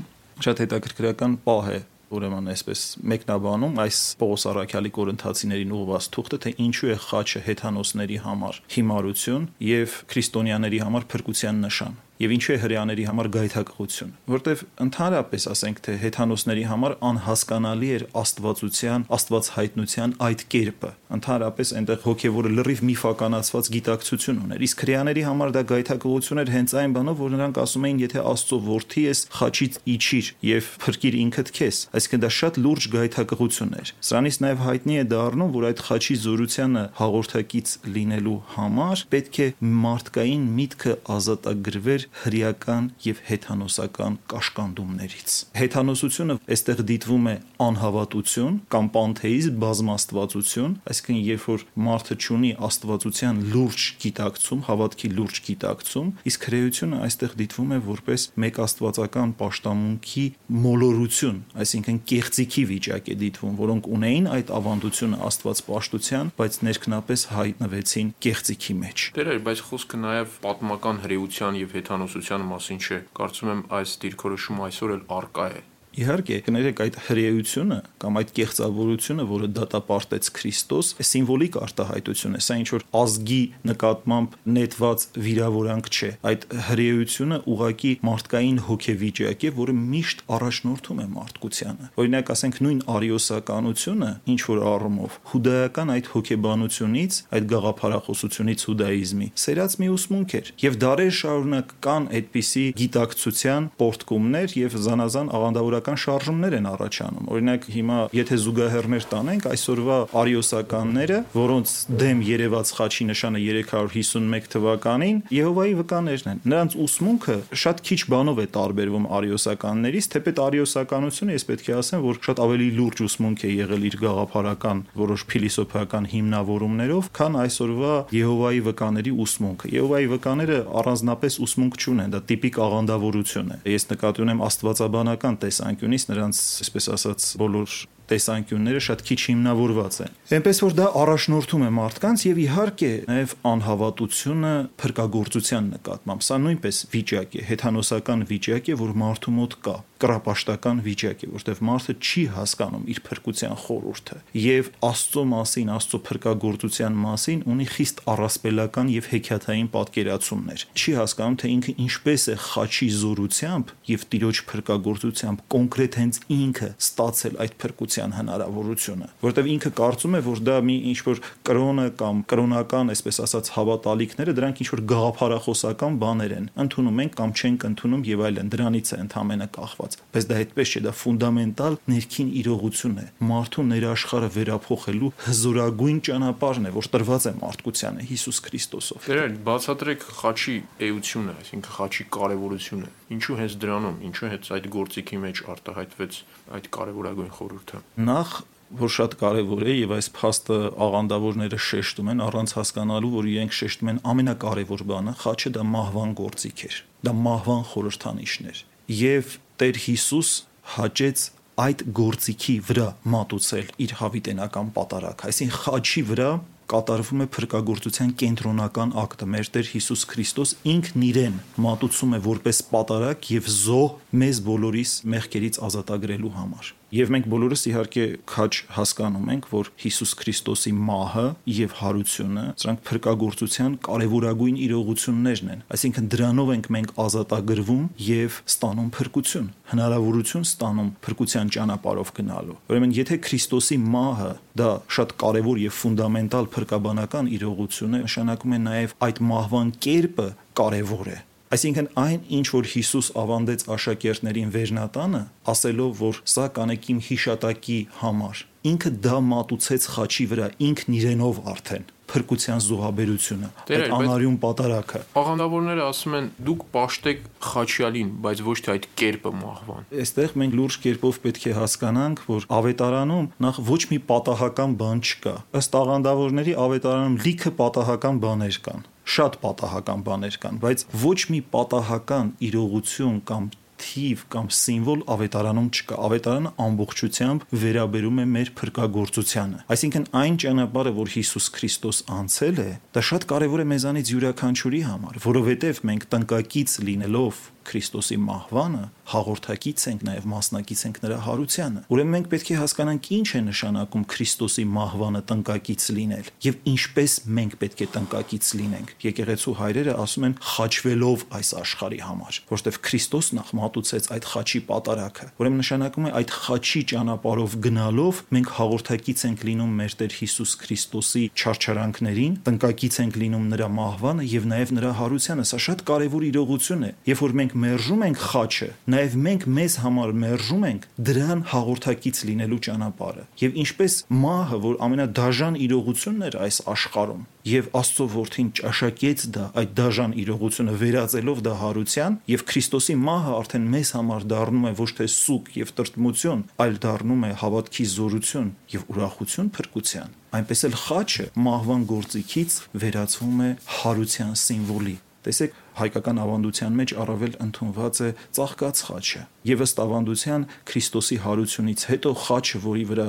շատ 0.47 0.63
հետաքրքրական 0.63 1.35
պահ 1.47 1.71
է 1.73 1.81
ուրեմն 2.13 2.53
այսպես 2.53 2.85
մեկնաբանում 3.13 3.81
այս 3.83 3.99
Պողոս 4.23 4.47
Արաքյալի 4.53 4.93
կորընթացիներին 4.99 5.75
ուղված 5.79 6.09
թուղթը, 6.17 6.39
թե 6.43 6.55
ինչու 6.67 6.93
է 6.93 6.97
խաչը 7.07 7.43
հեթանոսների 7.49 8.19
համար 8.27 8.61
հիմարություն 8.77 9.47
եւ 9.73 9.99
քրիստոնյաների 10.13 10.83
համար 10.87 11.09
փրկության 11.13 11.63
նշան 11.67 12.01
եւ 12.23 12.35
ինչու 12.37 12.53
է 12.55 12.59
հрьяաների 12.63 13.05
համար 13.09 13.29
գայթակղություն, 13.35 14.13
որտեվ 14.31 14.61
ընդհանրապես 14.87 15.47
ասենք 15.53 15.81
թե 15.83 15.95
հեթանոսների 16.03 16.65
համար 16.71 16.93
անհասկանալի 17.09 17.89
էր 17.97 18.05
աստվածության, 18.23 19.07
աստվածհայտնության 19.17 20.15
այդ 20.23 20.45
կերպը։ 20.53 20.91
Ընդհանրապես 21.13 21.73
այնտեղ 21.83 21.99
հոգեվորը 22.07 22.53
լրիվ 22.57 22.83
միֆականացված 22.93 23.71
գիտակցություն 23.75 24.39
ուներ։ 24.43 24.63
Իսկ 24.67 24.85
հрьяաների 24.87 25.25
համար 25.27 25.53
դա 25.53 25.63
գայթակղություն 25.73 26.43
էր 26.43 26.53
հենց 26.53 26.75
այն 26.83 26.95
բանով, 26.97 27.19
որ 27.23 27.33
նրանք 27.37 27.61
ասում 27.63 27.87
էին, 27.89 28.01
եթե 28.03 28.23
Աստծո 28.33 28.59
որդի 28.69 29.03
ես, 29.03 29.21
խաչից 29.43 29.79
իջիր 29.93 30.31
եւ 30.53 30.71
փրկիր 30.83 31.19
ինքդ 31.23 31.53
քեզ։ 31.59 31.81
Այսինքն 31.93 32.23
դա 32.23 32.31
շատ 32.39 32.61
լուրջ 32.63 32.89
գայթակղություն 32.93 33.77
էր։ 33.83 33.93
Սրանից 34.13 34.39
նաեւ 34.43 34.63
հայտնի 34.63 34.97
է 35.03 35.05
դառնում, 35.13 35.53
որ 35.53 35.67
այդ 35.73 35.83
խաչի 35.89 36.17
զորությունը 36.23 36.85
հաղորդակից 37.03 37.75
լինելու 37.93 38.39
համար 38.57 39.05
պետք 39.13 39.39
է 39.43 39.49
մարդկային 39.83 40.45
միտքը 40.63 40.95
ազատագրվեր 41.17 42.07
հրեական 42.23 42.91
եւ 43.03 43.23
հեթանոսական 43.29 44.19
կաշկանդումներից։ 44.33 45.37
Հեթանոսությունը 45.59 46.37
այստեղ 46.53 46.83
դիտվում 46.93 47.27
է 47.33 47.35
անհավատություն 47.63 48.57
կամ 48.73 48.89
պանթեիզմ, 48.97 49.57
բազմաստվածություն, 49.63 50.75
այսինքն 50.93 51.21
երբ 51.33 51.47
որ 51.53 51.65
մարդը 51.87 52.17
ունի 52.33 52.51
աստվածության 52.69 53.41
լուրջ 53.53 53.87
գիտակցում, 54.03 54.61
հավատքի 54.69 55.09
լուրջ 55.17 55.41
գիտակցում, 55.49 56.09
իսկ 56.33 56.47
հրեությունը 56.49 57.01
այստեղ 57.07 57.35
դիտվում 57.43 57.73
է 57.73 57.79
որպես 57.87 58.27
մեկ 58.43 58.61
աստվածական 58.63 59.35
պաշտամունքի 59.43 60.25
մոլորություն, 60.63 61.39
այսինքն 61.63 62.01
կեղծիքի 62.13 62.65
վիճակ 62.73 63.11
է 63.13 63.17
դիտվում, 63.23 63.55
որոնք 63.63 63.91
ունեին 63.97 64.29
այդ 64.33 64.53
ավանդությունը 64.59 65.21
աստված 65.33 65.63
պաշտության, 65.69 66.33
բայց 66.39 66.59
ներքնապես 66.69 67.27
հայտնվեցին 67.33 68.13
կեղծիքի 68.23 68.75
մեջ։ 68.83 69.07
Դեր 69.19 69.33
էր, 69.33 69.41
բայց 69.47 69.65
խոսքը 69.73 70.03
նաև 70.03 70.37
պատմական 70.43 71.03
հրեության 71.03 71.59
եւ 71.63 71.77
հեթանոսության 71.77 72.02
հեթանոսության 72.03 72.47
մասին 72.51 72.81
չէ։ 72.83 72.99
Կարծում 73.15 73.51
եմ 73.53 73.61
այս 73.79 73.93
դիրքորոշումը 74.03 74.65
այսօր 74.67 74.95
էլ 74.97 75.03
արկա 75.19 75.47
է 75.55 75.61
Իհարկե, 75.93 76.37
կներեք 76.47 76.79
այդ 76.83 76.95
հրեությունը 77.07 77.79
կամ 78.03 78.19
այդ 78.23 78.31
կեղծավորությունը, 78.39 79.25
որը 79.29 79.49
դատապարտեց 79.59 80.31
Քրիստոս, 80.39 80.89
սիմվոլիկ 81.13 81.59
արտահայտություն 81.63 82.39
է, 82.39 82.41
սա 82.47 82.57
ինչ 82.63 82.69
որ 82.73 82.85
ազգի 83.03 83.41
նկատմամբ 83.69 84.37
նետված 84.57 85.05
վիրավորանք 85.27 85.91
չէ։ 85.93 86.11
Այդ 86.33 86.47
հրեությունը 86.73 87.39
ուղակի 87.53 87.93
մարդկային 88.09 88.59
հոգեվիճակ 88.73 89.45
է, 89.45 89.53
որը 89.61 89.75
միշտ 89.93 90.25
առաջնորդում 90.33 91.03
է 91.03 91.07
մարդկությանը։ 91.13 91.91
Օրինակ, 92.03 92.33
ասենք 92.33 92.61
նույն 92.63 92.81
արիոսականությունը, 92.97 94.11
ինչ 94.33 94.41
որ 94.49 94.63
առումով 94.73 95.19
հուդայական 95.33 95.93
այդ 95.93 96.11
հոգեբանությունից, 96.13 97.21
այդ 97.37 97.47
գաղափարախոսությունից 97.53 98.67
հուդայիզմի 98.73 99.29
սերած 99.43 99.77
մի 99.83 99.89
ուսմունք 99.93 100.35
էր։ 100.39 100.51
Եվ 100.63 100.77
դարեր 100.83 101.15
շարունակ 101.19 101.73
կան 101.83 102.05
այդպիսի 102.17 102.65
գիտակցության 102.81 103.69
պորտկումներ 103.83 104.55
եւ 104.63 104.77
զանազան 104.87 105.33
աղանդավոր 105.37 105.77
կրոնական 105.83 105.99
շարժումներ 105.99 106.55
են 106.59 106.67
առաջանում։ 106.71 107.29
Օրինակ 107.33 107.65
հիմա 107.75 107.99
եթե 108.15 108.37
զուգահեռներ 108.43 109.05
տանենք 109.13 109.47
այսօրվա 109.51 109.97
արիոսականները, 110.23 111.19
որոնց 111.35 111.73
դեմ 112.03 112.19
Երևաց 112.23 112.73
խաչի 112.79 113.05
նշանը 113.11 113.43
351 113.43 114.47
թվականին 114.53 115.19
Եհովայի 115.33 115.75
վկաներն 115.83 116.31
են։ 116.33 116.43
Նրանց 116.53 116.77
ուսմունքը 116.87 117.37
շատ 117.63 117.83
քիչ 117.83 118.01
բանով 118.13 118.39
է 118.43 118.47
տարբերվում 118.57 119.07
արիոսականներից, 119.19 120.09
թեպետ 120.13 120.43
արիոսականությունը 120.47 121.37
ես 121.37 121.47
պետք 121.51 121.67
է 121.73 121.75
ասեմ, 121.83 122.03
որ 122.07 122.21
շատ 122.23 122.43
ավելի 122.47 122.69
լուրջ 122.79 123.03
ուսմունք 123.03 123.43
է 123.43 123.51
եղել 123.53 123.83
իր 123.91 123.97
գաղափարական 124.03 124.79
որոշ 125.03 125.27
փիլիսոփայական 125.33 126.05
հիմնավորումներով, 126.13 127.11
քան 127.17 127.39
այսօրվա 127.43 127.95
Եհովայի 128.13 128.61
վկաների 128.69 129.13
ուսմունքը։ 129.23 129.73
Եհովայի 129.73 130.09
վկաները 130.13 130.59
առանձնապես 130.83 131.39
ուսմունք 131.43 131.79
չունեն, 131.83 132.13
դա 132.13 132.21
տիպիկ 132.33 132.61
աղանդավորություն 132.63 133.53
է։ 133.53 133.59
Ես 133.73 133.89
նկատի 133.93 134.23
ունեմ 134.23 134.43
աստվածաբանական 134.47 135.39
տեսակ 135.43 135.72
տեսանկյունից 135.73 136.05
նրանց, 136.11 136.39
այսպես 136.63 136.89
ասած, 136.93 137.27
բոլոր 137.41 137.77
տեսանկյունները 138.13 138.83
շատ 138.87 139.05
քիչ 139.09 139.21
հիմնավորված 139.27 139.99
են։ 140.07 140.19
Էնպես 140.39 140.63
որ 140.63 140.77
դա 140.79 140.89
առաջնորդում 141.03 141.65
է 141.67 141.71
մարդկանց 141.79 142.27
եւ 142.29 142.43
իհարկե 142.43 142.93
նաեւ 143.13 143.35
անհավատությունը 143.53 144.53
փրկagorցության 144.83 145.71
նկատմամբ։ 145.77 146.27
Սա 146.29 146.39
նույնպես 146.47 146.83
վիճակ 146.93 147.39
է, 147.39 147.47
հեթանոսական 147.53 148.27
վիճակ 148.33 148.71
է, 148.73 148.79
որ 148.83 148.95
մարդու 149.03 149.35
մոտ 149.43 149.59
կա 149.67 149.77
կրապաշտական 150.03 150.81
վիճակ 150.83 151.21
է, 151.23 151.29
որտեղ 151.31 151.61
մարդը 151.69 151.95
չի 152.03 152.23
հասկանում 152.35 152.87
իր 152.91 153.01
փրկության 153.07 153.53
խորհուրդը 153.63 154.17
եւ 154.43 154.71
Աստծո 154.89 155.23
մասին, 155.33 155.69
Աստծո 155.77 156.01
փրկagorցության 156.09 156.97
մասին 157.03 157.45
ունի 157.53 157.67
խիստ 157.71 158.03
առասպելական 158.13 158.91
եւ 158.93 159.11
հեքիաթային 159.13 159.69
պատկերացումներ։ 159.77 160.65
Չի 160.75 160.95
հասկանում, 160.99 161.37
թե 161.43 161.53
ինքը 161.53 161.75
ինչպես 161.87 162.23
է 162.33 162.37
խաչի 162.43 162.89
զորությամբ 163.03 163.73
եւ 163.93 164.07
տիրոջ 164.13 164.43
փրկagorցությամբ 164.51 165.45
կոնկրետ 165.55 165.99
հենց 166.03 166.21
ինքը 166.43 166.71
ստացել 166.83 167.39
այդ 167.47 167.57
փրկության 167.63 168.02
հնարավորությունը, 168.19 169.09
որտեղ 169.23 169.51
ինքը 169.53 169.73
կարծում 169.79 170.19
է, 170.19 170.23
որ 170.27 170.43
դա 170.43 170.57
մի 170.67 170.77
ինչ 170.93 170.99
որ 171.07 171.23
կրոնը 171.47 171.87
կամ 172.03 172.23
կրոնական, 172.33 172.93
այսպես 172.93 173.23
ասած, 173.27 173.53
հավատալիքները 173.57 174.37
դրանք 174.43 174.63
ինչ 174.63 174.69
որ 174.73 174.85
գաղափարախոսական 174.93 175.99
բաներ 176.03 176.37
են։ 176.43 176.51
Ընդունում 176.67 177.03
են 177.03 177.13
կամ 177.23 177.37
չենք 177.39 177.67
ընդունում 177.73 178.07
եւ 178.13 178.25
այլն։ 178.27 178.53
Դրանից 178.53 178.93
է 178.93 179.01
ընդհանրապես 179.03 179.53
կախված 179.53 179.97
բայց 180.13 180.27
դա 180.29 180.39
այդպես 180.43 180.73
չէ, 180.73 180.81
դա 180.87 180.93
ֆունդամենտալ 180.99 181.77
ներքին 181.93 182.31
իրողություն 182.43 182.97
է։ 183.03 183.07
Մարդու 183.29 183.65
ներաշխարը 183.69 184.29
վերափոխելու 184.37 185.11
հզորագույն 185.27 186.01
ճանապարհն 186.09 186.69
է, 186.69 186.73
որ 186.77 186.89
տրված 186.93 187.27
է 187.29 187.33
մարդկությանը 187.43 188.07
Հիսուս 188.13 188.43
Քրիստոսով։ 188.49 189.09
Դերել 189.13 189.37
բացատրեք 189.49 190.07
խաչի 190.23 190.57
էությունը, 190.89 191.37
այսինքն 191.43 191.75
խաչի 191.79 192.09
կարևորությունը։ 192.19 192.93
Ինչու 193.13 193.39
հենց 193.43 193.57
դրանում, 193.63 193.97
ինչու 194.09 194.31
հենց 194.33 194.53
այդ 194.57 194.69
գործիքի 194.73 195.23
մեջ 195.23 195.43
արտահայտվեց 195.53 196.21
այդ 196.59 196.71
կարևորագույն 196.77 197.35
խորհուրդը։ 197.39 197.82
Նախ 198.13 198.35
որ 198.73 198.93
շատ 198.93 199.15
կարևոր 199.21 199.63
է 199.69 199.75
եւ 199.77 199.91
այս 199.99 200.09
փաստը 200.17 200.59
աղանդավորները 200.87 201.59
շեշտում 201.61 202.11
են 202.13 202.23
առանց 202.25 202.55
հասկանալու, 202.57 203.11
որ 203.13 203.29
իրենք 203.33 203.57
շեշտում 203.59 203.91
են 203.93 203.99
ամենակարևոր 204.13 204.85
բանը, 204.93 205.13
խաչը 205.23 205.53
դա 205.57 205.65
մահվան 205.73 206.15
գործիք 206.23 206.63
էր։ 206.69 206.79
Դա 207.05 207.13
մահվան 207.27 207.63
խորհրդանիշն 207.73 208.49
էր։ 208.53 208.63
Եվ 209.03 209.37
Տեր 209.63 209.81
Հիսուս 209.83 210.31
հաճեց 210.73 211.27
այդ 211.63 211.85
գործիքի 212.01 212.57
վրա 212.73 212.89
մատուցել 213.13 213.69
իր 213.85 213.95
հավիտենական 214.01 214.73
պատարակ, 214.73 215.25
այսին 215.29 215.53
խաչի 215.53 216.03
վրա 216.09 216.31
կատարվում 216.73 217.23
է 217.23 217.27
փրկagorցության 217.35 218.13
կենտրոնական 218.23 218.95
ակտը։ 219.03 219.27
Մեր 219.33 219.49
Տեր 219.53 219.67
Հիսուս 219.75 220.05
Քրիստոս 220.13 220.55
ինքն 220.73 221.05
իրեն 221.11 221.35
մատուցում 221.67 222.17
է 222.17 222.21
որպես 222.33 222.61
պատարակ 222.73 223.29
եւ 223.37 223.51
զոհ 223.53 223.99
մեզ 224.23 224.41
բոլորիս 224.47 224.95
մեղքերից 225.13 225.61
ազատագրելու 225.69 226.33
համար։ 226.39 226.71
Եվ 226.93 227.09
մենք 227.09 227.27
բոլորս 227.33 227.63
իհարկե 227.71 228.03
քաչ 228.29 228.51
հասկանում 228.77 229.29
ենք, 229.33 229.47
որ 229.49 229.69
Հիսուս 229.81 230.11
Քրիստոսի 230.21 230.73
մահը 230.77 231.25
եւ 231.57 231.77
հարությունը 231.79 232.45
սրանք 232.61 232.83
փրկagorցության 232.89 233.79
կարևորագույն 233.87 234.59
իրողություններն 234.67 235.53
են։ 235.55 235.65
Այսինքն 235.73 236.11
դրանով 236.13 236.53
ենք 236.53 236.69
մենք 236.77 236.93
ազատագրվում 237.07 237.89
եւ 238.11 238.39
ստանում 238.53 238.93
փրկություն, 238.99 239.49
հնարավորություն 239.73 240.47
ստանում 240.53 240.93
փրկության 241.09 241.53
ճանապարհով 241.57 242.15
գնալու։ 242.21 242.61
Ուրեմն 242.69 242.97
եթե 243.01 243.21
Քրիստոսի 243.25 243.83
մահը 243.89 244.31
դա 244.61 244.71
շատ 245.01 245.19
կարևոր 245.25 245.65
եւ 245.65 245.77
ֆունդամենտալ 245.81 246.53
փրկաբանական 246.61 247.35
իրողություն 247.41 247.97
է, 247.97 248.05
նշանակում 248.05 248.53
է 248.53 248.63
նաեւ 248.69 248.97
այդ 249.09 249.27
մահվան 249.33 249.77
կերպը 249.89 250.33
կարևոր 250.61 251.15
է 251.17 251.21
Այսինքն 251.53 251.89
այն, 252.01 252.21
ինչ 252.33 252.47
որ 252.49 252.69
Հիսուս 252.73 253.09
ավանդեց 253.21 253.63
աշակերտներին 253.75 254.53
վերնատանը, 254.55 255.19
ասելով, 255.53 255.91
որ 256.01 256.21
սա 256.33 256.47
կանեք 256.57 256.87
իմ 256.93 257.01
հիշատակի 257.09 257.81
համար, 257.99 258.45
ինքը 258.73 258.93
դա 259.05 259.19
մատուցեց 259.27 259.89
խաչի 259.93 260.25
վրա, 260.33 260.47
ինքն 260.69 260.97
իրենով 260.97 261.43
արդեն 261.53 261.85
փրկության 262.13 262.61
զոհաբերությունը, 262.61 263.49
այդ 263.73 263.93
անարյուն 263.97 264.35
պատարակը։ 264.43 265.01
Աղանդավորները 265.17 265.85
ասում 265.87 266.17
են՝ 266.19 266.27
դուք 266.49 266.65
պաշտեք 266.75 267.23
խաչյալին, 267.47 268.11
բայց 268.27 268.43
ոչ 268.49 268.57
թե 268.67 268.73
այդ 268.75 268.89
կերպը 269.01 269.33
մահվան։ 269.39 269.89
Այստեղ 270.03 270.37
մենք 270.43 270.57
լուրջ 270.61 270.79
կերպով 270.85 271.21
պետք 271.25 271.47
է 271.49 271.57
հասկանանք, 271.57 272.25
որ 272.29 272.49
ավետարանում 272.61 273.29
նախ 273.49 273.61
ոչ 273.73 273.83
մի 273.93 273.99
պատահական 274.13 274.77
բան 274.83 275.05
չկա։ 275.09 275.37
Ըստ 275.63 275.79
աղանդավորների 275.83 276.57
ավետարանում 276.69 277.21
լիքը 277.23 277.57
պատահական 277.63 278.25
բաներ 278.27 278.61
կան 278.69 278.89
շատ 279.03 279.41
պատահական 279.43 280.07
բաներ 280.07 280.39
կան, 280.43 280.63
բայց 280.63 280.87
ոչ 281.03 281.19
մի 281.33 281.41
պատահական 281.57 282.33
իրողություն 282.53 283.19
կամ 283.33 283.51
թիվ 283.83 284.23
կամ 284.33 284.49
սիմվոլ 284.55 285.01
ավետարանում 285.13 285.69
չկա։ 285.75 285.97
Ավետարանը 286.07 286.51
ամբողջությամբ 286.67 287.47
վերաբերում 287.63 288.21
է 288.23 288.27
մեր 288.35 288.53
փրկagorցությանը։ 288.61 289.63
Այսինքն 289.75 290.07
այն 290.23 290.37
ճանապարհը, 290.43 290.93
որ 290.99 291.13
Հիսուս 291.17 291.49
Քրիստոս 291.57 292.03
անցել 292.19 292.63
է, 292.63 292.71
դա 292.95 293.05
շատ 293.11 293.27
կարևոր 293.33 293.65
է 293.65 293.67
մեզանից 293.73 294.13
յուրաքանչյուրի 294.15 294.83
համար, 294.87 295.19
որովհետև 295.27 295.83
մենք 295.91 296.07
տնկակից 296.15 296.77
լինելով 296.87 297.43
Քրիստոսի 297.69 298.19
մահվանը 298.23 298.83
հաղորդակից 299.13 299.85
ենք 299.93 300.05
նաև 300.09 300.27
մասնակից 300.33 300.83
ենք 300.89 300.99
նրա 301.03 301.19
հարությանը։ 301.27 301.83
Ուրեմն 301.93 302.13
մենք 302.13 302.29
պետք 302.33 302.51
է 302.53 302.57
հասկանանք 302.63 303.09
ինչ 303.17 303.29
է 303.33 303.41
նշանակում 303.49 304.05
Քրիստոսի 304.13 304.65
մահվանը 304.73 305.23
տնկակից 305.33 305.87
լինել 305.97 306.31
եւ 306.47 306.59
ինչպես 306.73 307.17
մենք 307.39 307.57
պետք 307.63 307.83
է 307.83 307.89
տնկակից 307.97 308.51
լինենք։ 308.63 308.93
Եկեղեցու 309.03 309.55
հայրերը 309.63 309.97
ասում 310.03 310.27
են 310.29 310.37
խաչվելով 310.53 311.25
այս 311.43 311.51
աշխարհի 311.63 312.01
համար, 312.03 312.39
որովհետեւ 312.53 312.79
Քրիստոս 312.89 313.27
նախ 313.39 313.53
մատուցեց 313.63 314.09
այդ 314.13 314.29
խաչի 314.33 314.61
պատարակը։ 314.73 315.27
Ուրեմն 315.43 315.63
նշանակում 315.63 316.09
է 316.09 316.13
այդ 316.23 316.35
խաչի 316.43 316.83
ճանապարհով 316.93 317.57
գնալով 317.67 318.23
մենք 318.33 318.53
հաղորդակից 318.63 319.25
ենք 319.29 319.45
լինում 319.49 319.73
մեր 319.83 319.97
Տեր 320.03 320.17
Հիսուս 320.23 320.53
Քրիստոսի 320.63 321.25
չարչարանքներին, 321.33 322.35
տնկակից 322.47 322.99
ենք 323.03 323.19
լինում 323.23 323.47
նրա 323.53 323.69
մահվանը 323.77 324.27
եւ 324.33 324.49
նաեւ 324.53 324.73
նրա 324.79 324.93
հարությանը։ 325.03 325.45
Սա 325.53 325.59
շատ 325.67 325.85
կարեւոր 325.89 326.27
իրողություն 326.33 326.87
է։ 326.87 326.91
Երբ 327.13 327.23
որ 327.23 327.35
մենք 327.43 327.52
մերժում 327.63 328.03
ենք 328.07 328.23
խաչը, 328.33 328.69
նաև 328.95 329.17
մենք 329.27 329.47
մեզ 329.59 329.77
համար 329.83 330.15
մերժում 330.23 330.65
ենք 330.69 330.87
դրան 331.09 331.45
հաղորդակից 331.53 332.23
լինելու 332.29 332.61
ճանապարհը։ 332.67 333.25
Եվ 333.43 333.61
ինչպես 333.63 333.99
մահը, 334.23 334.59
որ 334.67 334.81
ամենադաժան 334.87 335.59
իրողությունն 335.67 336.27
էր 336.29 336.39
այս 336.47 336.59
աշխարհում, 336.73 337.23
եւ 337.43 337.69
Աստծո 337.75 338.05
որդին 338.13 338.51
ճաշակեց 338.59 339.25
դա 339.35 339.45
այդ 339.63 339.73
դաժան 339.79 340.13
իրողությունը 340.23 340.75
վերածելով 340.83 341.43
դա 341.47 341.55
հարության 341.63 342.19
եւ 342.31 342.45
Քրիստոսի 342.53 342.97
մահը 343.03 343.35
արդեն 343.41 343.69
մեզ 343.75 343.93
համար 343.99 344.27
դառնում 344.33 344.69
է 344.71 344.73
ոչ 344.79 344.91
թե 345.01 345.09
սուկ 345.17 345.53
եւ 345.59 345.73
տրտմություն, 345.81 346.45
այլ 346.63 346.81
դառնում 346.87 347.27
է 347.27 347.33
հավատքի 347.43 347.87
զորություն 347.99 348.51
եւ 348.79 348.91
ուրախություն 348.95 349.55
փրկության։ 349.59 350.19
Այնպես 350.39 350.67
էլ 350.71 350.77
խաչը 350.87 351.31
մահվան 351.47 351.89
գործիքից 351.93 352.61
վերածվում 352.83 353.41
է 353.43 353.51
հարության 353.83 354.37
սիմվոլի։ 354.47 355.01
Տեսեք, 355.23 355.55
հայկական 355.79 356.19
ավանդության 356.23 356.79
մեջ 356.83 356.95
առավել 357.03 357.37
ընդունված 357.47 358.01
է 358.03 358.09
ծաղկած 358.39 358.83
խաչը։ 358.89 359.23
Եվ 359.53 359.63
ըստ 359.67 359.83
ավանդության 359.87 360.47
Քրիստոսի 360.73 361.19
հարությունից 361.27 361.87
հետո 361.93 362.13
խաչը, 362.27 362.61
որի 362.67 362.85
վրա 362.91 363.09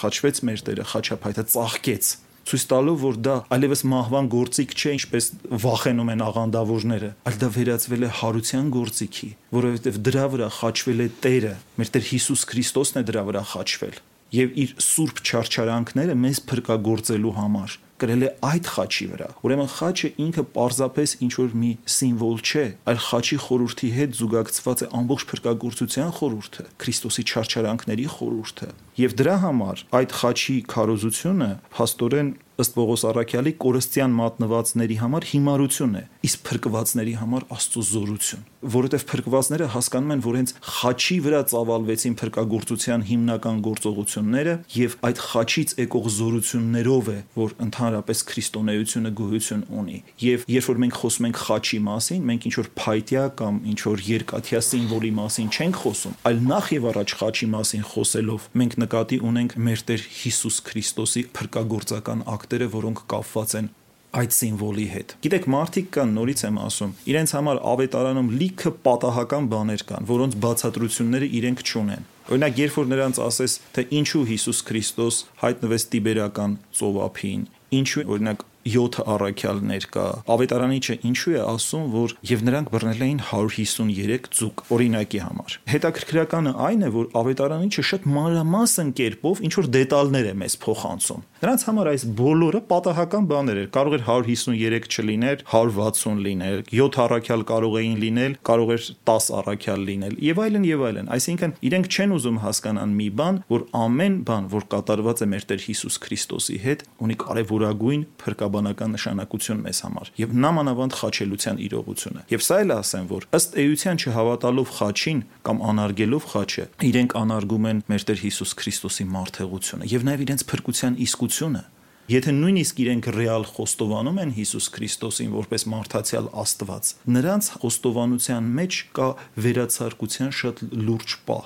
խաչվեց 0.00 0.42
մեր 0.50 0.64
Տերը, 0.70 0.88
խաչափայտը 0.94 1.44
ծաղկեց 1.54 2.12
ցույց 2.50 2.62
տալով 2.70 3.02
որ 3.04 3.18
դա 3.22 3.34
այլևս 3.54 3.82
մահվան 3.90 4.28
գործիք 4.32 4.72
չէ 4.74 4.92
ինչպես 4.96 5.26
վախենում 5.64 6.10
են 6.14 6.22
աղանդավորները 6.26 7.10
այլ 7.30 7.36
դա 7.42 7.50
վերածվել 7.56 8.06
է 8.06 8.10
հարության 8.20 8.70
գործիքի 8.76 9.28
որովհետև 9.56 10.00
դրա 10.08 10.24
վրա 10.34 10.48
խաչվել 10.56 11.04
է 11.04 11.08
Տերը 11.26 11.52
մեր 11.80 11.92
Տեր 11.94 12.06
Հիսուս 12.10 12.44
Քրիստոսն 12.50 13.00
է 13.00 13.04
դրա 13.10 13.22
վրա 13.28 13.44
խաչվել 13.52 14.00
եւ 14.40 14.58
իր 14.64 14.74
սուրբ 14.88 15.22
չարչարանքները 15.30 16.18
մեզ 16.24 16.42
փրկagorցելու 16.50 17.36
համար 17.38 17.78
կրել 18.00 18.26
է 18.26 18.30
այդ 18.50 18.70
խաչի 18.74 19.06
վրա։ 19.12 19.28
Ուրեմն 19.46 19.70
խաչը 19.76 20.10
ինքը 20.24 20.44
պարզապես 20.56 21.14
ինչ 21.26 21.32
որ 21.40 21.56
մի 21.60 21.70
սիմվոլ 21.96 22.38
չէ, 22.40 22.66
այլ 22.90 23.00
խաչի 23.06 23.38
խորհրդի 23.46 23.90
հետ 24.00 24.18
զուգակցված 24.20 24.84
է 24.84 24.90
ամբողջ 25.00 25.26
փրկagorցության 25.30 26.14
խորհուրդը, 26.20 26.68
Քրիստոսի 26.80 27.26
չարչարանքների 27.30 28.06
խորհուրդը։ 28.16 28.70
Եվ 29.00 29.18
դրա 29.20 29.36
համար 29.46 29.82
այդ 30.00 30.14
խաչի 30.20 30.56
քարոզությունը 30.70 31.50
փաստորեն 31.76 32.30
ըստ 32.60 32.74
Պողոս 32.76 33.02
Արաքյալի 33.08 33.52
կորստյան 33.62 34.16
մատնվածների 34.18 34.96
համար 35.00 35.26
հիմարություն 35.30 35.94
է, 35.96 36.02
իսկ 36.28 36.42
փրկվածների 36.48 37.14
համար 37.20 37.46
Աստծո 37.56 37.84
զորություն, 37.88 38.42
որովհետև 38.74 39.04
փրկվածները 39.10 39.68
հասկանում 39.74 40.12
են, 40.14 40.24
որ 40.26 40.36
հենց 40.40 40.52
խաչի 40.76 41.16
վրա 41.24 41.40
ծավալվեցին 41.52 42.16
փրկagorցության 42.20 43.06
հիմնական 43.10 43.62
գործողությունները 43.64 44.54
եւ 44.76 44.96
այդ 45.08 45.22
խաչից 45.30 45.74
եկող 45.80 46.10
զորություններով 46.20 47.10
է, 47.10 47.18
որ 47.40 47.56
ընդհանրապես 47.64 47.89
քրիստոնեությունը 48.30 49.12
գոյություն 49.20 49.64
ունի։ 49.80 49.98
Եվ 50.20 50.44
երբ 50.50 50.68
որ 50.70 50.80
մենք 50.84 51.00
խոսում 51.00 51.28
ենք 51.30 51.40
խաչի 51.40 51.80
մասին, 51.88 52.20
մենք 52.30 52.46
ինչ 52.50 52.54
որ 52.60 52.70
փայտյա 52.80 53.24
կամ 53.40 53.60
ինչ 53.70 53.80
որ 53.88 54.04
երկաթյա 54.10 54.60
սիմվոլի 54.68 55.12
մասին 55.20 55.50
չենք 55.50 55.80
խոսում, 55.80 56.16
այլ 56.30 56.40
նախ 56.50 56.70
եւ 56.76 56.88
առաջ 56.90 57.16
խաչի 57.20 57.48
մասին 57.56 57.84
խոսելով 57.90 58.48
մենք 58.60 58.78
նկատի 58.84 59.20
ունենք 59.30 59.56
մեր 59.70 59.84
Տեր 59.90 60.02
Հիսուս 60.20 60.56
Քրիստոսի 60.70 61.22
փրկagorցական 61.40 62.24
ակտ 62.30 62.50
ֆակտորը, 62.50 62.66
որոնք 62.74 63.00
կապված 63.06 63.52
են 63.60 63.66
այդ 64.10 64.32
սիմվոլի 64.34 64.84
հետ։ 64.90 65.12
Գիտեք, 65.22 65.44
մարդիկ 65.54 65.90
կան, 65.94 66.14
նորից 66.16 66.40
եմ 66.48 66.56
ասում, 66.66 66.94
իրենց 67.12 67.34
համար 67.36 67.60
ավետարանում 67.70 68.30
լիքը 68.40 68.72
պատահական 68.86 69.46
բաներ 69.52 69.84
կան, 69.90 70.08
որոնց 70.10 70.34
բացատրությունները 70.44 71.28
իրենք 71.38 71.62
չունեն։ 71.70 72.08
Օրինակ, 72.30 72.58
երբ 72.64 72.74
որ 72.80 72.90
նրանց 72.90 73.20
ասես, 73.30 73.54
թե 73.76 73.84
ինչու 74.00 74.24
Հիսուս 74.30 74.64
Քրիստոս 74.66 75.20
հայտնվեց 75.44 75.86
Տիբերական 75.94 76.58
ծովափին, 76.80 77.46
ինչու 77.70 78.02
օրինակ 78.10 78.44
7 78.70 78.98
առաքյալներ 79.08 79.84
կա։ 79.94 80.04
Ավետարանիչը 80.34 80.96
ինչու 81.10 81.32
է 81.32 81.42
ասում, 81.48 81.84
որ 81.94 82.14
եւ 82.30 82.42
նրանք 82.48 82.72
բռնել 82.74 83.04
էին 83.06 83.20
153 83.30 84.28
ձուկ 84.36 84.64
օրինակի 84.76 85.22
համար։ 85.24 85.56
Հետաքրքրականը 85.72 86.52
այն 86.66 86.84
է, 86.84 86.90
որ 86.98 87.08
ավետարանիչը 87.20 87.84
շատ 87.90 88.08
մանրամասն 88.20 88.92
կերպով 89.00 89.42
ինչ 89.48 89.52
որ 89.60 89.70
դետալներ 89.80 90.28
է 90.30 90.34
մեզ 90.44 90.58
փոխանցում։ 90.66 91.24
Նրանց 91.40 91.62
համար 91.64 91.88
այս 91.88 92.02
բոլորը 92.18 92.58
պատահական 92.68 93.26
բաներ 93.30 93.58
էր։ 93.60 93.68
Կարող 93.72 93.94
էր 93.96 94.02
153 94.04 94.88
չլիներ, 94.92 95.44
160 95.48 96.18
լիներ, 96.20 96.58
7 96.68 96.98
առաքյալ 97.00 97.44
կարող 97.48 97.76
էին 97.80 97.94
լինել, 98.02 98.34
կարող 98.44 98.72
էր 98.74 98.88
10 99.08 99.28
առաքյալ 99.40 99.86
լինել 99.88 100.18
եւ 100.20 100.42
այլն 100.44 100.66
եւ 100.68 100.84
այլն։ 100.90 101.08
Այսինքն 101.16 101.54
իրենք 101.64 101.88
չեն 101.96 102.12
ուզում 102.18 102.40
հասկանան 102.44 102.92
մի 103.00 103.08
բան, 103.16 103.38
որ 103.56 103.64
ամեն 103.80 104.18
բան, 104.28 104.50
որ 104.52 104.66
կատարված 104.76 105.24
է 105.24 105.28
մեր 105.32 105.46
Տեր 105.48 105.64
Հիսուս 105.64 105.96
Քրիստոսի 106.04 106.58
հետ, 106.60 106.84
ունի 107.00 107.16
կարևորագույն 107.24 108.04
փրկաբանական 108.20 108.94
նշանակություն 109.00 109.64
մեզ 109.64 109.80
համար 109.88 110.12
եւ 110.20 110.36
նամանավանդ 110.44 110.98
խաչելության 111.00 111.64
իրողությունը։ 111.70 112.26
Եվ 112.36 112.44
սա 112.44 112.60
էլ 112.60 112.76
ասեմ, 112.76 113.08
որ 113.16 113.28
ըստ 113.40 113.58
էության 113.64 114.00
չհավատալով 114.04 114.76
խաչին 114.76 115.24
կամ 115.48 115.64
անարգելով 115.70 116.28
խաչը, 116.36 116.64
իրենք 116.90 117.16
անարգում 117.20 117.68
են 117.70 117.82
մեր 117.90 118.06
Տեր 118.10 118.20
Հիսուս 118.28 118.54
Քրիստոսի 118.60 119.06
մարդեղությունը 119.14 119.90
եւ 119.90 120.06
նաեւ 120.10 120.24
իրենց 120.26 120.44
փրկության 120.50 120.98
իսկ 121.00 121.29
հեղափոխությունը 121.30 121.68
Եթե 122.10 122.32
նույնիսկ 122.34 122.78
իրենք 122.82 123.06
ռեալ 123.14 123.44
խոստովանում 123.54 124.16
են 124.18 124.30
Հիսուս 124.34 124.64
Քրիստոսին 124.74 125.28
որպես 125.30 125.64
մարդացյալ 125.70 126.24
Աստված, 126.42 126.88
նրանց 127.14 127.50
խոստովանության 127.62 128.48
մեջ 128.56 128.78
կա 128.98 129.06
վերացարկության 129.44 130.32
շատ 130.40 130.62
լուրջ 130.88 131.14
պահ։ 131.28 131.44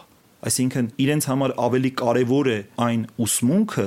Այսինքն 0.49 0.89
իրենց 1.05 1.29
համար 1.29 1.55
ավելի 1.67 1.91
կարևոր 2.01 2.49
է 2.55 2.57
այն 2.87 3.05
ուսմունքը, 3.27 3.87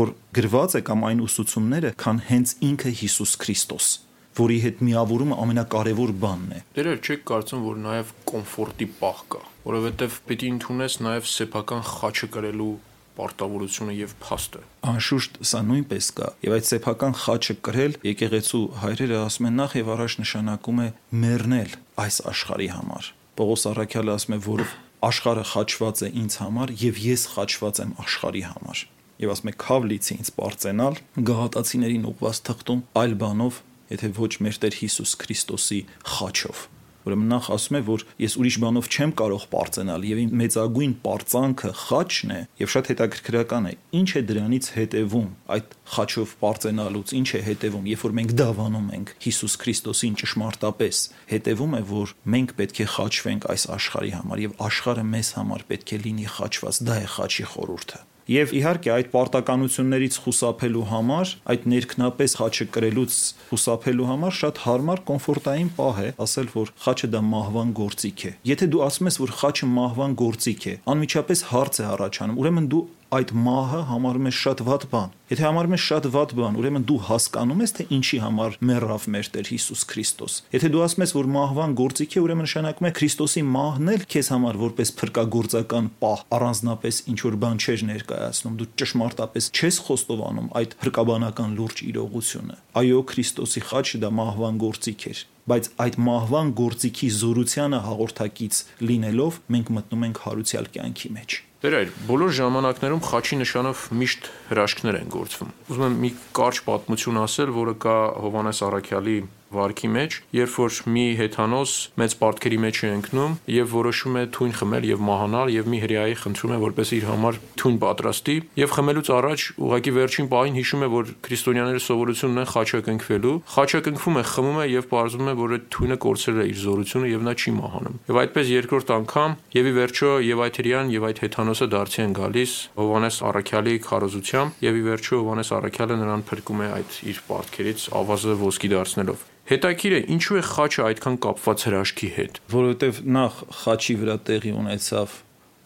որ 0.00 0.14
գրված 0.40 0.78
է 0.80 0.82
կամ 0.88 1.04
այն 1.10 1.20
ուսուցումները, 1.28 1.92
քան 2.00 2.24
հենց 2.32 2.56
ինքը 2.72 2.94
Հիսուս 3.04 3.36
Քրիստոս 3.44 3.92
որի 4.34 4.56
հետ 4.64 4.80
միավորումը 4.82 5.36
ամենակարևոր 5.44 6.12
բանն 6.24 6.54
է։ 6.56 6.60
Դերեր 6.74 6.96
չեք 7.04 7.20
կարծում, 7.28 7.60
որ 7.68 7.76
նաև 7.84 8.08
կոմֆորտի 8.32 8.88
պահ 8.98 9.20
կա, 9.30 9.42
որովհետև 9.68 10.16
է 10.34 10.38
ընդունես 10.48 10.96
նաև 11.06 11.28
սեփական 11.30 11.84
խաչը 11.92 12.28
կրելու 12.34 12.72
պարտավորությունը 13.18 13.94
եւ 13.98 14.14
փաստը։ 14.24 14.62
Անշուշտ 14.90 15.38
սա 15.50 15.60
նույնպես 15.68 16.08
կա, 16.18 16.30
եւ 16.44 16.56
այդ 16.58 16.68
սեփական 16.70 17.14
խաչը 17.24 17.56
կրել 17.68 17.98
եկեղեցու 18.08 18.64
հայրերը 18.84 19.20
ասում 19.24 19.48
են 19.50 19.60
նախ 19.62 19.76
եւ 19.80 19.92
առաջ 19.94 20.16
նշանակում 20.24 20.80
է 20.84 20.88
մեռնել 21.24 21.76
այս 22.04 22.18
աշխարհի 22.34 22.68
համար։ 22.74 23.12
Պողոս 23.34 23.68
Արաքյալը 23.74 24.14
ասում 24.14 24.34
է, 24.34 24.40
որ 24.44 24.66
աշխարհը 25.04 25.44
խաչված 25.52 26.02
է 26.04 26.08
ինձ 26.24 26.36
համար 26.40 26.74
եւ 26.80 27.00
ես 27.04 27.22
խաչված 27.34 27.80
եմ 27.84 27.94
աշխարհի 28.04 28.44
համար 28.48 28.84
եւ 29.24 29.32
ասում 29.34 29.50
է 29.50 29.54
քավլիցի 29.64 30.16
ինձ 30.20 30.30
པարծենալ 30.34 30.96
գահատացիներին 31.28 32.06
ուղված 32.10 32.40
թղթում 32.48 32.80
այլ 33.02 33.16
բանով 33.20 33.60
եթե 33.94 34.10
ոչ 34.18 34.32
մեր 34.46 34.58
Տեր 34.64 34.78
Հիսուս 34.80 35.12
Քրիստոսի 35.22 35.80
խաչով 36.14 36.64
Ուրեմն 37.04 37.32
նախ 37.34 37.48
ասում 37.54 37.76
է, 37.76 37.80
որ 37.84 38.04
ես 38.24 38.34
ուրիշ 38.40 38.56
բանով 38.64 38.86
չեմ 38.88 39.10
կարող 39.20 39.42
པարծենալ 39.52 40.06
եւ 40.08 40.20
իմ 40.24 40.30
մեծագույն 40.40 40.94
པարծանքը 41.04 41.72
խաչն 41.84 42.32
է 42.34 42.38
եւ 42.64 42.72
շատ 42.74 42.90
հետաքրքրական 42.94 43.68
է։ 43.68 43.74
Ինչ 44.00 44.08
է 44.14 44.22
դրանից 44.30 44.68
հետևում 44.78 45.28
այդ 45.54 45.76
խաչով 45.94 46.32
པարծենալուց, 46.40 47.14
ինչ 47.20 47.28
է 47.28 47.42
հետևում, 47.48 47.90
երբ 47.92 48.04
որ 48.04 48.16
մենք 48.20 48.34
դավանում 48.40 48.88
ենք 48.94 49.12
Հիսուս 49.24 49.58
Քրիստոսին 49.64 50.18
ճշմարտապես, 50.24 51.02
հետևում 51.34 51.76
է, 51.76 51.82
որ 51.92 52.16
մենք 52.34 52.56
պետք 52.64 52.80
է 52.80 52.88
խաչվենք 52.94 53.48
այս 53.52 53.68
աշխարհի 53.74 54.16
համար 54.16 54.44
եւ 54.48 54.58
աշխարհը 54.64 55.06
մեզ 55.12 55.34
համար 55.44 55.68
պետք 55.74 55.94
է 55.94 56.02
լինի 56.08 56.28
խաչված, 56.38 56.82
դա 56.88 56.98
է 57.04 57.08
խաչի 57.18 57.48
խորհուրդը։ 57.52 58.04
Եվ 58.24 58.52
իհարկե 58.56 58.90
այդ 58.94 59.08
պարտականություններից 59.12 60.14
խուսափելու 60.24 60.84
համար, 60.88 61.32
այդ 61.52 61.66
ներքնապես 61.68 62.36
խաչը 62.40 62.66
կրելուց 62.72 63.16
խուսափելու 63.50 64.06
համար 64.08 64.36
շատ 64.38 64.60
հարմար 64.64 65.02
կոմֆորտային 65.10 65.70
պահ 65.76 66.00
է 66.00 66.08
ասել, 66.24 66.48
որ 66.54 66.72
խաչը 66.86 67.10
դա 67.12 67.22
մահվան 67.28 67.74
գործիք 67.84 68.24
է։ 68.24 68.32
Եթե 68.48 68.70
դու 68.72 68.84
ասում 68.88 69.10
ես, 69.12 69.20
որ 69.24 69.34
խաչը 69.44 69.68
մահվան 69.76 70.16
գործիք 70.24 70.64
է, 70.64 70.74
անմիջապես 70.94 71.44
հարց 71.52 71.80
է 71.84 71.88
առաջանում, 71.92 72.40
ուրեմն 72.40 72.70
դու 72.72 72.84
այդ 73.14 73.32
մահը 73.44 73.80
համարում 73.90 74.28
ես 74.30 74.38
շատ 74.44 74.60
վատ 74.68 74.84
բան։ 74.94 75.12
Եթե 75.30 75.44
համարում 75.44 75.74
ես 75.74 75.84
շատ 75.84 76.06
վատ 76.14 76.32
բան, 76.38 76.56
ուրեմն 76.60 76.86
դու 76.88 76.96
հասկանում 77.08 77.60
ես, 77.64 77.72
թե 77.74 77.84
ինչի 77.96 78.18
համար 78.24 78.56
մեռավ 78.70 79.06
մեր 79.14 79.28
Տեր 79.34 79.50
Հիսուս 79.54 79.84
Քրիստոս։ 79.90 80.34
Եթե 80.54 80.70
դու 80.74 80.82
ասում 80.84 81.04
ես, 81.04 81.14
որ 81.16 81.28
մահվան 81.34 81.76
գործիք 81.80 82.14
է, 82.14 82.22
ուրեմն 82.24 82.44
նշանակում 82.44 82.88
է 82.88 82.92
Քրիստոսի 82.98 83.44
մահն 83.54 83.92
էլ 83.94 84.04
քեզ 84.14 84.30
համար 84.34 84.58
որպես 84.64 84.92
փրկagorցական 85.00 85.90
պահ 86.04 86.24
առանձնապես 86.38 87.00
ինչ 87.14 87.20
որ 87.24 87.38
բան 87.44 87.62
չէր 87.64 87.84
ներկայացնում։ 87.94 88.58
Դու 88.60 88.68
ճշմարտապես 88.84 89.50
չես 89.54 89.78
խոստովանում 89.88 90.50
այդ 90.60 90.76
հրկաբանական 90.84 91.56
լուրջ 91.60 91.84
իրողությունը։ 91.88 92.58
Այո, 92.84 93.00
Քրիստոսի 93.14 93.64
խաչը 93.70 94.02
դա 94.04 94.12
մահվան 94.20 94.60
գործիք 94.64 95.08
էր 95.14 95.24
բայց 95.44 95.66
այդ 95.84 95.96
մահվան 96.00 96.52
գործիքի 96.56 97.08
զորությանը 97.20 97.80
հաղորդակից 97.84 98.60
լինելով 98.88 99.40
մենք 99.52 99.72
մտնում 99.76 100.06
ենք 100.08 100.20
հարուցյալ 100.24 100.70
կյանքի 100.76 101.10
մեջ 101.18 101.36
Տեր 101.64 101.74
այր, 101.78 101.92
բոլոր 102.04 102.32
ժամանակներում 102.36 102.98
խաչի 103.08 103.36
նշանով 103.40 103.84
միշտ 103.96 104.26
հրաշքներ 104.50 104.96
են 104.98 105.06
գործվում։ 105.14 105.52
Ուզում 105.72 105.84
եմ 105.86 105.94
մի 106.02 106.10
կարճ 106.36 106.58
պատմություն 106.66 107.20
ասել, 107.22 107.52
որը 107.56 107.74
կա 107.80 107.94
Հովանես 108.20 108.60
Արաքյալի 108.66 109.14
վարքի 109.54 109.90
մեջ, 109.94 110.18
երբ 110.38 110.54
որ 110.64 110.78
մի 110.94 111.06
հեթանոս 111.20 111.74
մեծ 112.00 112.16
պարտքերի 112.20 112.58
մեջ 112.64 112.80
է 112.84 112.90
ընկնում 112.94 113.36
եւ 113.54 113.74
որոշում 113.74 114.18
է 114.20 114.24
թույն 114.34 114.54
խմել 114.58 114.88
եւ 114.90 115.04
մահանալ 115.08 115.52
եւ 115.54 115.70
մի 115.74 115.78
հրեայի 115.84 116.16
խնդրում 116.24 116.54
է 116.54 116.58
որպես 116.64 116.92
իր 116.98 117.06
համար 117.10 117.40
թույն 117.60 117.78
պատրաստի 117.84 118.36
եւ 118.64 118.74
խմելուց 118.74 119.10
առաջ 119.14 119.46
ուղակի 119.64 119.92
վերջին 119.94 120.30
պահին 120.34 120.58
հիշում 120.58 120.84
է 120.84 120.88
որ 120.94 121.12
քրիստոնյաները 121.24 121.82
սովորություն 121.84 122.34
ունեն 122.34 122.48
խաչը 122.54 122.80
կնքվելու, 122.88 123.34
խաչը 123.54 123.80
կնքվում 123.84 124.18
է, 124.18 124.24
խմում 124.34 124.58
է 124.64 124.66
եւ 124.74 124.88
բարձվում 124.94 125.30
է 125.30 125.34
որ 125.40 125.54
այդ 125.54 125.66
թույնը 125.74 125.98
կորցրել 126.04 126.40
է 126.44 126.46
իր 126.50 126.58
զորությունը 126.64 127.10
եւ 127.14 127.24
նա 127.24 127.34
չի 127.34 127.54
մահանում։ 127.58 127.98
Եվ 128.10 128.20
այդպես 128.24 128.52
երկրորդ 128.54 128.92
անգամ 128.94 129.36
եւ 129.54 129.68
ի 129.70 129.74
վերջո 129.78 130.10
եւ 130.24 130.42
այդ 130.44 130.58
հրեան 130.64 130.92
եւ 130.94 131.06
այդ 131.10 131.22
հեթանոսը 131.24 131.68
դարձի 131.74 132.00
են 132.04 132.16
գալիս 132.18 132.54
Հովանես 132.80 133.20
Արաքյալի 133.30 133.76
քարոզությամբ 133.84 134.64
եւ 134.64 134.80
ի 134.80 134.84
վերջո 134.88 135.20
Հովանես 135.24 135.52
Արաքյալը 135.58 136.00
նրան 136.04 136.26
փրկում 136.30 136.64
է 136.64 136.68
այդ 136.74 136.98
իր 137.14 137.22
պարտքերից 137.28 137.86
ավազը 138.04 138.36
ոսկի 138.44 138.74
դարձնելով։ 138.74 139.30
Հետաքրիր 139.44 139.94
է, 139.94 140.00
ինչու 140.14 140.38
է 140.40 140.42
խաչը 140.48 140.82
այդքան 140.88 141.16
կապված 141.24 141.64
հրաշքի 141.68 142.08
հետ։ 142.14 142.38
Որովհետև 142.54 143.00
նախ 143.16 143.40
խաչի 143.60 143.96
վրա 144.00 144.14
տեղի 144.28 144.52
ունեցավ 144.56 145.16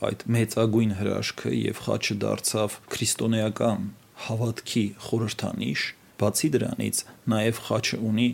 այդ 0.09 0.25
մեծագույն 0.35 0.95
հրաշքը 0.99 1.53
եւ 1.59 1.83
խաչը 1.85 2.17
դարձավ 2.25 2.75
քրիստոնեական 2.95 3.87
հավատքի 4.27 4.85
խորհրդանիշ, 5.07 5.85
բացի 6.19 6.51
դրանից 6.59 7.03
նաև 7.35 7.63
խաչը 7.69 8.01
ունի 8.09 8.29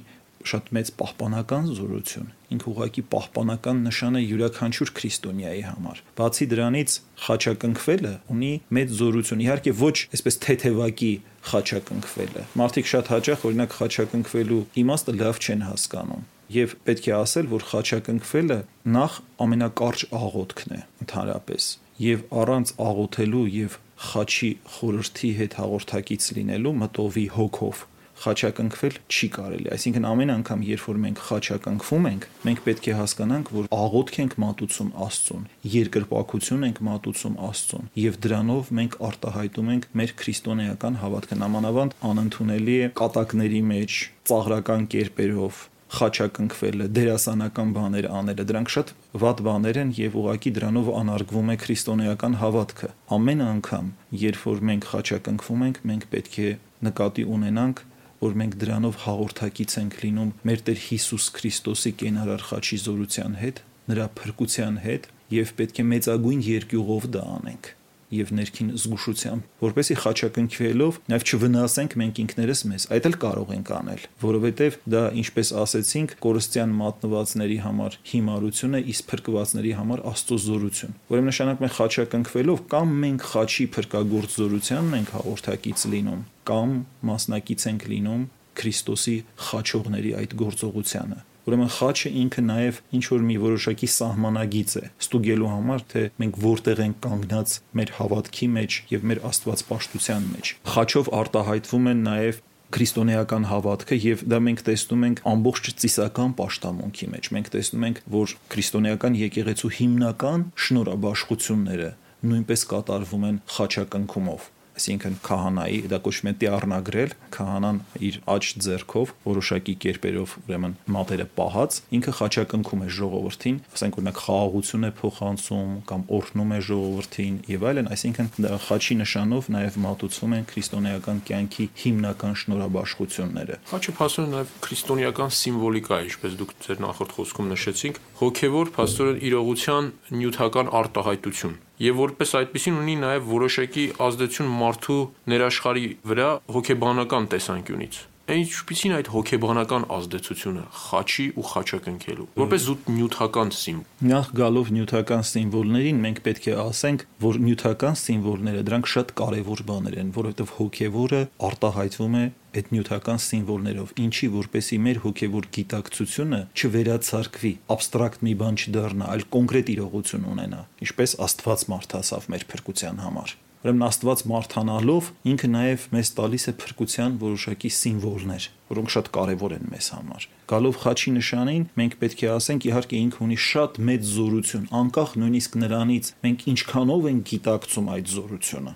շատ 0.45 0.73
մեծ 0.77 0.91
պահպանական 1.01 1.69
զորություն։ 1.77 2.33
Ինքը 2.55 2.69
ուղղակի 2.73 3.05
պահպանական 3.13 3.79
նշան 3.85 4.19
է 4.19 4.23
յուրաքանչյուր 4.25 4.91
քրիստոնյայի 4.99 5.63
համար։ 5.69 6.03
Բացի 6.21 6.49
դրանից 6.53 6.97
խաչակնքվելը 7.25 8.13
ունի 8.35 8.53
մեծ 8.79 8.93
զորություն։ 9.01 9.45
Իհարկե 9.45 9.75
ոչ 9.81 9.97
այսպես 10.15 10.39
թեթևակի 10.45 11.13
խաչակնքվելը։ 11.51 12.45
Մարդիկ 12.61 12.91
շատ 12.95 13.11
հաճախ 13.15 13.47
օրինակ 13.49 13.77
խաչակնքվելու 13.79 14.61
իմաստը 14.85 15.15
լավ 15.21 15.41
չեն 15.45 15.65
հասկանում 15.69 16.25
եւ 16.55 16.75
պետք 16.85 17.07
է 17.09 17.15
ասել, 17.17 17.47
որ 17.55 17.65
խաչակնքվելը 17.71 18.59
նախ 18.95 19.17
ամենակարճ 19.45 20.05
աղոթքն 20.25 20.75
է 20.75 20.81
ընդհանրապես 21.05 21.69
եւ 22.05 22.23
առանց 22.43 22.73
աղոթելու 22.85 23.45
եւ 23.55 23.77
խաչի 24.05 24.51
խորհրդի 24.75 25.31
հետ 25.41 25.57
հաղորդակից 25.61 26.25
լինելու 26.39 26.73
մտովի 26.83 27.27
հոգով 27.35 27.83
խաչակնքվել 28.23 28.97
չի 29.11 29.29
կարելի։ 29.35 29.69
Այսինքն 29.75 30.07
ամեն 30.11 30.33
անգամ, 30.35 30.63
երբ 30.69 30.87
որ 30.89 31.01
մենք 31.05 31.23
խաչակնքվում 31.29 32.09
ենք, 32.11 32.27
մենք 32.47 32.63
պետք 32.65 32.89
է 32.89 32.95
հասկանանք, 33.01 33.53
որ 33.59 33.69
աղոթք 33.75 34.19
ենք 34.25 34.37
մատուցում 34.45 34.91
Աստծուն, 35.05 35.45
երկրպագություն 35.75 36.67
ենք 36.71 36.81
մատուցում 36.89 37.37
Աստծուն, 37.51 37.93
եւ 38.05 38.19
դրանով 38.25 38.73
մենք 38.79 38.99
արտահայտում 39.11 39.71
ենք 39.75 39.87
մեր 40.01 40.17
քրիստոնեական 40.25 40.99
հավատքը 41.05 41.39
նամանավանդ 41.45 42.01
անընդունելի 42.15 42.77
է 42.85 42.91
կատակների 43.03 43.63
մեջ, 43.75 44.01
ծաղրական 44.31 44.91
կերպերով, 44.95 45.63
խաչակնքվելը, 45.95 46.87
դերասանական 46.97 47.73
բաներ 47.75 48.07
անելը, 48.19 48.45
դրանք 48.51 48.71
շատ 48.75 48.93
վատ 49.23 49.43
բաներ 49.47 49.79
են 49.83 49.91
եւ 49.99 50.17
ուղակի 50.21 50.53
դրանով 50.57 50.89
անարգվում 51.01 51.53
է 51.55 51.57
քրիստոնեական 51.65 52.37
հավատքը։ 52.41 52.89
Ամեն 53.15 53.45
անգամ, 53.45 53.91
երբ 54.25 54.47
որ 54.49 54.65
մենք 54.71 54.89
խաչակնքվում 54.91 55.65
ենք, 55.69 55.83
մենք 55.91 56.07
պետք 56.15 56.39
է 56.45 56.49
նկատի 56.89 57.27
ունենանք 57.35 57.85
որ 58.23 58.37
մենք 58.41 58.59
դրանով 58.63 58.99
հաղորդակից 59.05 59.77
ենք 59.83 59.97
լինում 60.05 60.35
մեր 60.49 60.65
Տեր 60.69 60.83
Հիսուս 60.89 61.31
Քրիստոսի 61.39 61.93
կենարար 62.05 62.45
խաչի 62.51 62.79
զորության 62.85 63.39
հետ, 63.45 63.63
նրա 63.91 64.07
փրկության 64.21 64.77
հետ 64.85 65.09
եւ 65.35 65.57
պետք 65.59 65.81
է 65.81 65.89
մեծագույն 65.95 66.45
երկյուղով 66.55 67.09
դա 67.15 67.25
անենք 67.39 67.73
եւ 68.19 68.33
ներքին 68.39 68.71
զգուշությամբ, 68.75 69.49
որպեսի 69.65 69.97
խաչակնքվելով 70.05 70.99
նաեւ 71.13 71.25
չվնասենք 71.25 71.97
մենք 72.01 72.21
ինքներս 72.25 72.63
մեզ, 72.71 72.87
այդ 72.95 73.09
էլ 73.11 73.17
կարող 73.25 73.53
ենք 73.55 73.73
անել, 73.79 74.05
որովհետեւ 74.25 74.79
դա 74.95 75.03
ինչպես 75.25 75.53
ասեցինք, 75.65 76.15
կորստյան 76.25 76.75
մատնվածների 76.81 77.59
համար 77.65 77.99
հիմարություն 78.15 78.79
է, 78.79 78.81
իսկ 78.95 79.09
փրկվածների 79.15 79.75
համար 79.81 80.05
Աստծո 80.15 80.39
զորություն։ 80.45 80.97
Ուրեմն 81.15 81.31
նշանակում 81.35 81.69
է 81.69 81.73
խաչակնքվելով 81.75 82.65
կամ 82.75 82.97
մենք 83.05 83.29
խաչի 83.35 83.69
փրկագործ 83.75 84.39
զորությանն 84.45 84.99
ենք 85.01 85.15
հաղորդակից 85.19 85.87
լինում, 85.95 86.25
կամ 86.49 86.75
մասնակից 87.11 87.69
ենք 87.75 87.87
լինում 87.95 88.25
Քրիստոսի 88.55 89.15
խաչողների 89.51 90.11
այդ 90.21 90.35
գործողությանը 90.45 91.23
Ուրեմն 91.45 91.71
խաչը 91.75 92.11
ինքը 92.25 92.43
նաև 92.49 92.81
ինչ 92.97 93.05
որ 93.13 93.25
մի 93.29 93.35
որոշակի 93.43 93.89
սահմանագիծ 93.95 94.75
է 94.81 94.85
ստուգելու 95.05 95.51
համար, 95.53 95.85
թե 95.93 96.03
մենք 96.23 96.39
որտեղ 96.45 96.81
ենք 96.85 96.99
կանգնած 97.05 97.57
մեր 97.81 97.93
հավատքի 97.99 98.49
մեջ 98.55 98.79
եւ 98.95 99.07
մեր 99.11 99.21
աստվածպաշտության 99.29 100.29
մեջ։ 100.35 100.53
Խաչով 100.75 101.11
արտահայտվում 101.21 101.91
են 101.93 102.03
նաև 102.09 102.41
քրիստոնեական 102.75 103.45
հավատքը 103.51 103.97
եւ 104.03 104.23
դա 104.33 104.39
մենք 104.49 104.63
տեսնում 104.67 105.05
ենք 105.09 105.21
ամբողջ 105.31 105.69
ծիսական 105.85 106.33
աշտամունքի 106.45 107.09
մեջ 107.13 107.29
մենք 107.37 107.51
տեսնում 107.55 107.85
ենք 107.89 108.01
որ 108.15 108.35
քրիստոնեական 108.55 109.19
եկեղեցու 109.21 109.71
հիմնական 109.79 110.47
շնորհաբաշխությունները 110.65 111.91
նույնպես 112.25 112.67
կատարվում 112.73 113.29
են 113.31 113.39
խաչակնքումով 113.55 114.49
այսինքն 114.75 115.17
քահանայի 115.25 115.79
դա 115.91 115.99
կոչվում 116.05 116.31
է 116.31 116.35
տիառնագրել 116.43 117.13
քահանան 117.35 117.79
իր 118.09 118.17
աճ 118.35 118.49
ձեռքով 118.65 119.13
որոշակի 119.25 119.75
կերպերով 119.85 120.35
ուրեմն 120.45 120.75
մատերը 120.95 121.27
պահած 121.39 121.79
ինքը 121.99 122.15
խաչակնքում 122.19 122.85
է 122.85 122.89
ժողովրդին 122.99 123.59
ասենք 123.75 123.99
օրինակ 124.01 124.21
խաղաղություն 124.25 124.89
է 124.89 124.91
փոխանցում 125.01 125.75
կամ 125.91 126.05
օրհնում 126.19 126.55
է 126.55 126.61
ժողովրդին 126.69 127.37
եւ 127.55 127.67
այլն 127.71 127.91
այսինքն 127.95 128.31
խաչի 128.65 128.99
նշանով 129.05 129.51
նաեւ 129.55 129.79
մատուցվում 129.85 130.35
են 130.39 130.49
քրիստոնեական 130.55 131.23
կյանքի 131.31 131.67
հիմնական 131.85 132.39
շնորհաբաշխությունները 132.45 133.61
խաչը 133.71 133.97
փաստորեն 134.01 134.35
նաեւ 134.35 134.55
քրիստոնեական 134.65 135.35
սիմվոլիկա 135.45 136.01
է 136.01 136.09
ինչպես 136.11 136.39
դուք 136.41 136.57
ձեր 136.65 136.83
նախորդ 136.85 137.15
խոսքում 137.19 137.53
նշեցիք 137.55 138.03
հոգեվոր 138.25 138.75
փաստորեն 138.79 139.23
իրողության 139.31 139.93
նյութական 140.19 140.75
արտահայտություն 140.81 141.61
եւ 141.83 142.01
որպես 142.05 142.35
այդպեսին 142.41 142.81
ունի 142.85 142.97
նաեւ 143.03 143.31
որոշակի 143.35 143.87
ազդեցություն 144.07 144.57
մարդու 144.63 144.99
ներաշխարի 145.35 145.87
վրա 146.11 146.29
հոգեբանական 146.55 147.31
տեսանկյունից։ 147.35 148.03
Ինչպիսին 148.25 148.93
այդ 148.97 149.09
հոգեբանական 149.13 149.83
ազդեցությունը 149.93 150.63
խաչի 150.81 151.25
ու 151.37 151.43
խաչակնքելու։ 151.45 152.25
Որպես 152.41 152.63
զուտ 152.65 152.87
նյութական 152.95 153.51
սիմվոլ։ 153.53 154.07
Նախ 154.09 154.31
գալով 154.39 154.71
նյութական 154.77 155.27
սիմվոլներին 155.29 156.01
մենք 156.05 156.23
պետք 156.25 156.49
է 156.49 156.55
ասենք, 156.65 157.05
որ 157.21 157.39
նյութական 157.45 157.99
սիմվոլները 158.01 158.65
դրանք 158.65 158.91
շատ 158.95 159.13
կարևոր 159.21 159.63
բաներ 159.69 159.99
են, 160.01 160.15
որովհետև 160.17 160.57
հոգևորը 160.57 161.23
արտահայտվում 161.53 162.17
է 162.17 162.25
այդ 162.55 162.69
նյութական 162.73 163.21
սիմվոլներով, 163.29 163.95
ինչի 164.05 164.27
որպեսի 164.41 164.77
մեր 164.89 165.01
հոգևոր 165.05 165.49
գիտակցությունը 165.59 166.41
չվերացարկվի, 166.55 167.53
абստրակտ 167.75 168.25
մի 168.25 168.35
բան 168.41 168.61
չդառնա, 168.65 169.09
այլ 169.15 169.25
կոնկրետ 169.35 169.73
իրողություն 169.75 170.29
ունենա, 170.33 170.61
ինչպես 170.87 171.17
Աստված 171.29 171.67
մարդասավ 171.75 172.31
մեր 172.31 172.47
փրկության 172.55 173.03
համար։ 173.05 173.35
Ուրեմն 173.65 173.85
Աստված 173.87 174.23
մարդանալով 174.29 175.07
ինքը 175.31 175.49
նաև 175.49 175.85
մեզ 175.95 176.09
տալիս 176.19 176.45
է 176.51 176.53
փրկության 176.61 177.15
որոշակի 177.23 177.69
սիմվոլներ, 177.73 178.47
որոնք 178.69 178.91
շատ 178.93 179.07
կարևոր 179.15 179.55
են 179.57 179.71
մեզ 179.73 179.87
համար։ 179.95 180.27
Գալով 180.53 180.81
խաչի 180.83 181.13
նշանին, 181.15 181.63
մենք 181.81 181.95
պետք 182.03 182.25
է 182.25 182.29
ասենք, 182.35 182.67
իհարկե 182.69 182.99
ինքը 183.01 183.23
ունի 183.25 183.39
շատ 183.45 183.79
մեծ 183.89 184.05
զորություն, 184.11 184.67
անկախ 184.85 185.15
նույնիսկ 185.25 185.57
նրանից, 185.65 186.11
մենք 186.29 186.45
ինչքանով 186.53 187.09
ենք 187.09 187.25
գիտակցում 187.33 187.89
այդ 187.95 188.13
զորությունը։ 188.13 188.75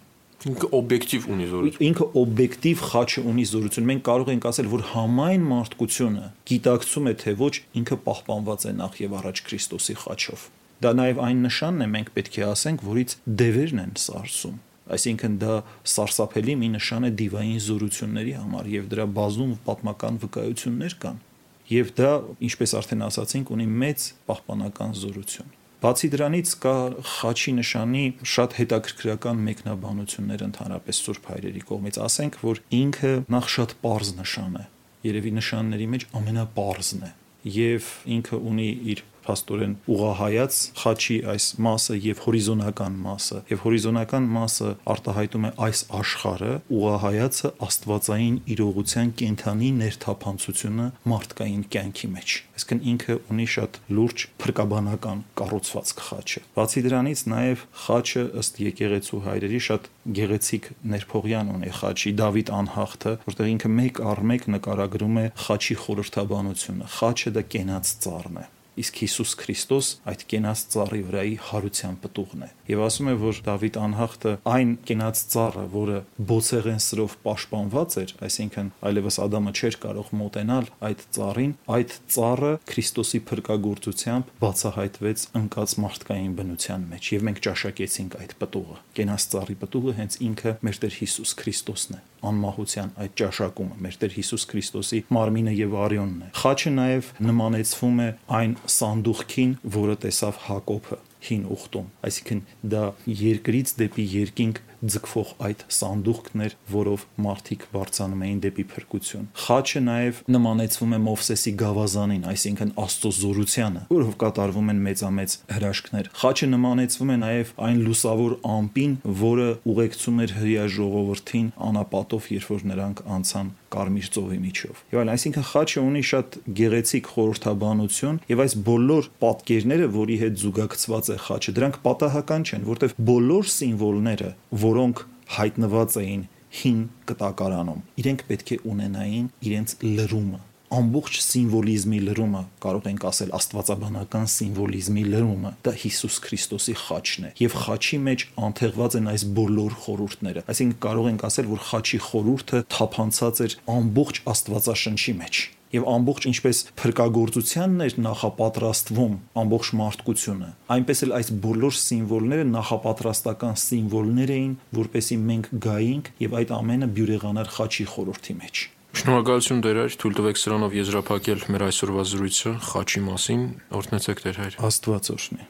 Ինքը 0.48 0.68
օբյեկտիվ 0.78 1.24
ունի 1.34 1.46
զորություն։ 1.52 1.84
Ինքը 1.84 2.06
օբյեկտիվ 2.22 2.82
խաչը 2.88 3.24
ունի 3.28 3.44
զորություն։ 3.52 3.88
Մենք 3.88 4.02
կարող 4.08 4.28
ենք 4.38 4.46
ասել, 4.48 4.68
որ 4.72 4.84
համայն 4.94 5.44
մարդկությունը 5.52 6.28
գիտակցում 6.48 7.10
է, 7.10 7.14
թե 7.26 7.34
ոչ 7.42 7.54
ինքը 7.82 7.98
պահպանված 8.06 8.68
է 8.70 8.72
նախ 8.78 9.02
եւ 9.02 9.18
առաջ 9.18 9.42
Քրիստոսի 9.48 9.98
խաչով։ 10.06 10.46
Դա 10.78 10.94
նաև 10.94 11.20
այն 11.26 11.44
նշանն 11.48 11.82
է, 11.82 11.90
մենք 11.98 12.14
պետք 12.14 12.38
է 12.38 12.46
ասենք, 12.54 12.86
որից 12.86 13.18
դևերն 13.42 13.82
են 13.82 13.94
սարսում 13.98 14.58
այսինքն 14.96 15.38
դա 15.42 15.54
սարսափելի 15.92 16.56
մի 16.62 16.68
նշան 16.78 17.08
է 17.08 17.12
դիվային 17.20 17.62
զորությունների 17.68 18.34
համար 18.38 18.72
եւ 18.78 18.90
դրա 18.94 19.06
բազում 19.18 19.54
պատմական 19.68 20.20
վկայություններ 20.24 20.98
կան 21.04 21.22
եւ 21.68 21.94
դա 22.00 22.12
ինչպես 22.48 22.74
արդեն 22.80 23.06
ասացինք 23.08 23.54
ունի 23.58 23.70
մեծ 23.84 24.10
պահպանական 24.28 24.98
զորություն 25.04 25.56
Բացի 25.78 26.08
դրանից 26.10 26.52
կա 26.58 26.74
խաչի 27.06 27.52
նշանի 27.54 28.00
շատ 28.26 28.54
հետաքրքրական 28.58 29.42
մեկնաբանություններ 29.46 30.42
ընդհանրապես 30.48 31.02
Սուրբ 31.04 31.28
հայրերի 31.30 31.62
կողմից։ 31.68 31.98
Ասենք, 32.02 32.38
որ 32.42 32.60
ինքը 32.78 33.12
նախ 33.30 33.50
շատ 33.54 33.74
པարզ 33.78 34.10
նշան 34.18 34.56
է։ 34.58 34.64
Երևի 35.06 35.32
նշանների 35.38 35.86
մեջ 35.94 36.06
ամենապարզն 36.18 37.06
է 37.06 37.12
եւ 37.58 37.92
ինքը 38.18 38.40
ունի 38.50 38.68
իր 38.90 39.04
փաստորեն 39.28 39.76
ուղահայաց 39.94 40.58
խաչի 40.82 41.18
այս 41.34 41.46
մասը 41.68 41.98
եւ 42.08 42.22
հորիզոնական 42.24 42.98
մասը 43.04 43.40
եւ 43.52 43.62
հորիզոնական 43.68 44.28
մասը 44.38 44.70
արտահայտում 44.94 45.46
է 45.48 45.52
այս 45.68 45.82
աշխարհը 45.98 46.52
ուղահայացը 46.78 47.52
աստվածային 47.68 48.36
իրողության 48.54 49.12
կենթանի 49.20 49.70
ներթափանցությունը 49.78 50.86
մարդկային 51.12 51.64
կյանքի 51.76 52.10
մեջ 52.18 52.36
այսինքն 52.58 52.82
ինքը 52.92 53.16
ունի 53.32 53.46
շատ 53.54 53.78
լուրջ 53.98 54.24
փրկաբանական 54.42 55.22
կառուցվածք 55.38 56.02
խաչը 56.08 56.42
բացի 56.58 56.82
դրանից 56.88 57.22
նաեւ 57.32 57.64
խաչը 57.84 58.24
ըստ 58.42 58.60
եկեղեցու 58.64 59.22
հայրերի 59.28 59.60
շատ 59.68 59.88
գեղեցիկ 60.18 60.68
ներփողյան 60.94 61.52
ունի 61.54 61.72
խաչի 61.78 62.14
Դավիթ 62.22 62.52
անհախտը 62.58 63.16
որտեղ 63.28 63.50
ինքը 63.54 63.72
մեկ 63.78 64.02
առ 64.12 64.22
մեկ 64.32 64.46
նկարագրում 64.58 65.18
է 65.22 65.26
խաչի 65.46 65.80
խորհրդաբանությունը 65.84 66.92
խաչը 66.98 67.34
դա 67.38 67.48
կենաց 67.54 67.92
ծառն 68.06 68.40
է 68.42 68.46
իսկ 68.82 69.00
Հիսուս 69.02 69.32
Քրիստոս 69.42 69.88
այդ 70.12 70.24
կենաց 70.32 70.62
ծառի 70.74 71.00
վրայի 71.08 71.36
հարության 71.48 71.96
պտուղն 72.02 72.44
է։ 72.46 72.48
Եվ 72.68 72.82
ասում 72.88 73.08
է, 73.08 73.14
որ 73.22 73.40
Դավիթ 73.48 73.78
անհախտը 73.82 74.32
այն 74.52 74.72
կենաց 74.88 75.22
ծառը, 75.32 75.64
որը 75.72 75.98
բոցեղեն 76.28 76.82
սրով 76.84 77.16
պաշտպանված 77.24 77.96
էր, 78.02 78.12
այսինքն 78.28 78.70
այլևս 78.88 79.18
Ադամը 79.24 79.52
չէր 79.58 79.78
կարող 79.84 80.12
մոտենալ 80.18 80.70
այդ 80.88 81.04
ծառին, 81.18 81.54
այդ 81.78 81.96
ծառը 82.18 82.52
Քրիստոսի 82.68 83.20
փրկagorցությամբ 83.28 84.32
բացահայտվեց 84.44 85.24
ընկած 85.42 85.74
մարդկային 85.84 86.36
բնության 86.38 86.86
մեջ 86.92 87.10
եւ 87.18 87.26
մենք 87.28 87.42
ճաշակեցինք 87.48 88.18
այդ 88.18 88.36
պտուղը։ 88.42 88.78
Կենաց 88.98 89.28
ծառի 89.32 89.58
պտուղը 89.64 89.96
հենց 89.98 90.20
ինքը 90.28 90.54
մեր 90.68 90.80
Տեր 90.84 90.98
Հիսուս 90.98 91.34
Քրիստոսն 91.42 91.98
է 91.98 92.04
անմահության 92.28 92.94
այդ 93.04 93.16
ճաշակումը 93.22 93.78
մեր 93.84 93.98
Տեր 94.02 94.16
Հիսուս 94.18 94.46
Քրիստոսի 94.52 95.02
մարմինը 95.18 95.54
եւ 95.58 95.76
արյունն 95.84 96.24
է։ 96.28 96.30
Խաչը 96.38 96.72
նաև 96.78 97.12
նմանեցվում 97.28 98.00
է 98.04 98.08
այն 98.38 98.56
սանդուղքին, 98.78 99.52
որը 99.78 99.98
տեսավ 100.08 100.42
Հակոբը 100.48 100.98
հին 101.28 101.46
ուխտում 101.50 101.86
այսինքն 102.08 102.42
դա 102.72 102.82
երկրից 103.20 103.72
դեպի 103.78 104.04
երկինք 104.12 104.60
ձգվող 104.78 105.30
այդ 105.48 105.62
սանդուղքներ, 105.74 106.54
որով 106.72 107.04
մարդիկ 107.24 107.64
բարձանում 107.74 108.24
էին 108.28 108.40
դեպի 108.44 108.64
փրկություն։ 108.72 109.28
Խաչը 109.44 109.82
նաև 109.88 110.20
նմանեցվում 110.34 110.94
է 110.94 111.00
Մովսեսի 111.08 111.52
գավազանին, 111.62 112.26
այսինքն 112.32 112.72
Աստծո 112.84 113.12
զորությանը, 113.18 113.82
որով 113.92 114.16
կատարվում 114.22 114.72
են 114.72 114.82
մեծամեծ 114.88 115.36
հրաշքներ։ 115.58 116.10
Խաչը 116.22 116.50
նմանեցվում 116.54 117.12
է 117.14 117.18
նաև 117.24 117.54
այն 117.68 117.80
լուսավոր 117.88 118.36
ամպին, 118.58 118.92
որը 119.22 119.48
ուղեկցում 119.72 120.22
էր 120.24 120.36
հրեա 120.38 120.66
ժողովրդին 120.78 121.48
անապատով, 121.68 122.30
երբ 122.38 122.52
որ 122.54 122.68
նրանք 122.72 123.02
անցան 123.18 123.56
կարմիր 123.68 124.06
ծովի 124.14 124.38
միջով։ 124.42 124.78
Եվ 124.94 125.00
այլ, 125.02 125.10
այսինքն 125.12 125.44
խաչը 125.48 125.82
ունի 125.84 126.02
շատ 126.08 126.36
գեղեցիկ 126.58 127.10
խորհրդաբանություն 127.12 128.20
եւ 128.28 128.42
այս 128.44 128.54
բոլոր 128.68 129.08
պատկերները, 129.24 129.88
որի 129.98 130.16
հետ 130.22 130.38
զուգակցված 130.42 131.10
է 131.12 131.18
խաչը, 131.26 131.54
դրանք 131.58 131.78
պատահական 131.84 132.46
չեն, 132.48 132.64
որտեղ 132.68 132.94
բոլոր 133.08 133.50
սիմվոլները, 133.58 134.30
որ 134.64 134.67
որոնք 134.68 135.06
հայտնված 135.38 135.96
էին 136.02 136.28
հին 136.58 136.84
կտակարանում։ 137.08 137.80
Իրենք 138.02 138.28
պետք 138.28 138.52
է 138.54 138.60
ունենային 138.72 139.32
իրենց 139.48 139.74
լրումը 139.84 140.44
ամբողջ 140.68 141.18
սիմվոլիզմի 141.24 141.98
լրումը, 142.04 142.40
կարող 142.60 142.88
ենք 142.90 143.04
ասել 143.08 143.30
աստվածաբանական 143.38 144.26
սիմվոլիզմի 144.34 145.04
լրումը, 145.14 145.52
դա 145.64 145.72
Հիսուս 145.82 146.18
Քրիստոսի 146.26 146.74
խաչն 146.82 147.28
է։ 147.28 147.32
Եվ 147.40 147.56
խաչի 147.64 148.00
մեջ 148.08 148.24
անթեղված 148.48 148.98
են 149.00 149.10
այս 149.14 149.26
բոլոր 149.38 149.78
խորհուրդները։ 149.88 150.46
Այսինքն 150.52 150.80
կարող 150.84 151.12
ենք 151.14 151.28
ասել, 151.28 151.52
որ 151.56 151.62
խաչի 151.72 152.02
խորհուրդը 152.08 152.64
թափանցած 152.76 153.44
էր 153.48 153.56
ամբողջ 153.78 154.20
Աստվածաշնչի 154.34 155.16
մեջ 155.24 155.46
եւ 155.74 155.88
ամբողջ 155.92 156.28
ինչպես 156.30 156.62
փրկagorցությանն 156.80 157.84
էր 157.88 157.98
նախապատրաստվում 158.06 159.18
ամբողջ 159.42 159.70
մարդկությունը 159.82 160.48
այնպես 160.78 161.04
էլ 161.08 161.14
այս 161.18 161.30
բոլոր 161.44 161.76
սիմվոլները 161.82 162.48
նախապատրաստական 162.54 163.60
սիմվոլներ 163.64 164.32
էին 164.38 164.56
որպեսի 164.78 165.20
մենք 165.28 165.52
գայինք 165.68 166.10
եւ 166.24 166.40
այդ 166.40 166.56
ամենը 166.58 166.90
բյուրեղանար 166.98 167.54
խաչի 167.58 167.88
խորհրդի 167.94 168.36
մեջ 168.42 168.64
Շնորհակալություն 168.98 169.60
Տեր 169.62 169.78
հայր, 169.78 169.96
թույլ 170.00 170.14
տվեք 170.18 170.40
սրանով 170.42 170.76
եզրափակել 170.78 171.44
մեր 171.52 171.64
այսօրվա 171.68 172.06
զրույցը 172.14 172.54
խաչի 172.70 173.04
մասին։ 173.10 173.44
Օրհնեցեք 173.78 174.24
Տեր 174.24 174.42
հայր։ 174.42 174.58
Աստված 174.72 175.12
օրհնի։ 175.14 175.48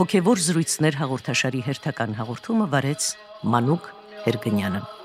Հոգևոր 0.00 0.40
զրույցներ 0.40 0.96
հաղորդաշարի 0.96 1.58
հերթական 1.66 2.14
հաղորդումը 2.16 2.68
վարեց 2.72 3.08
Մանուկ 3.52 3.90
Հերգնյանը։ 4.24 4.99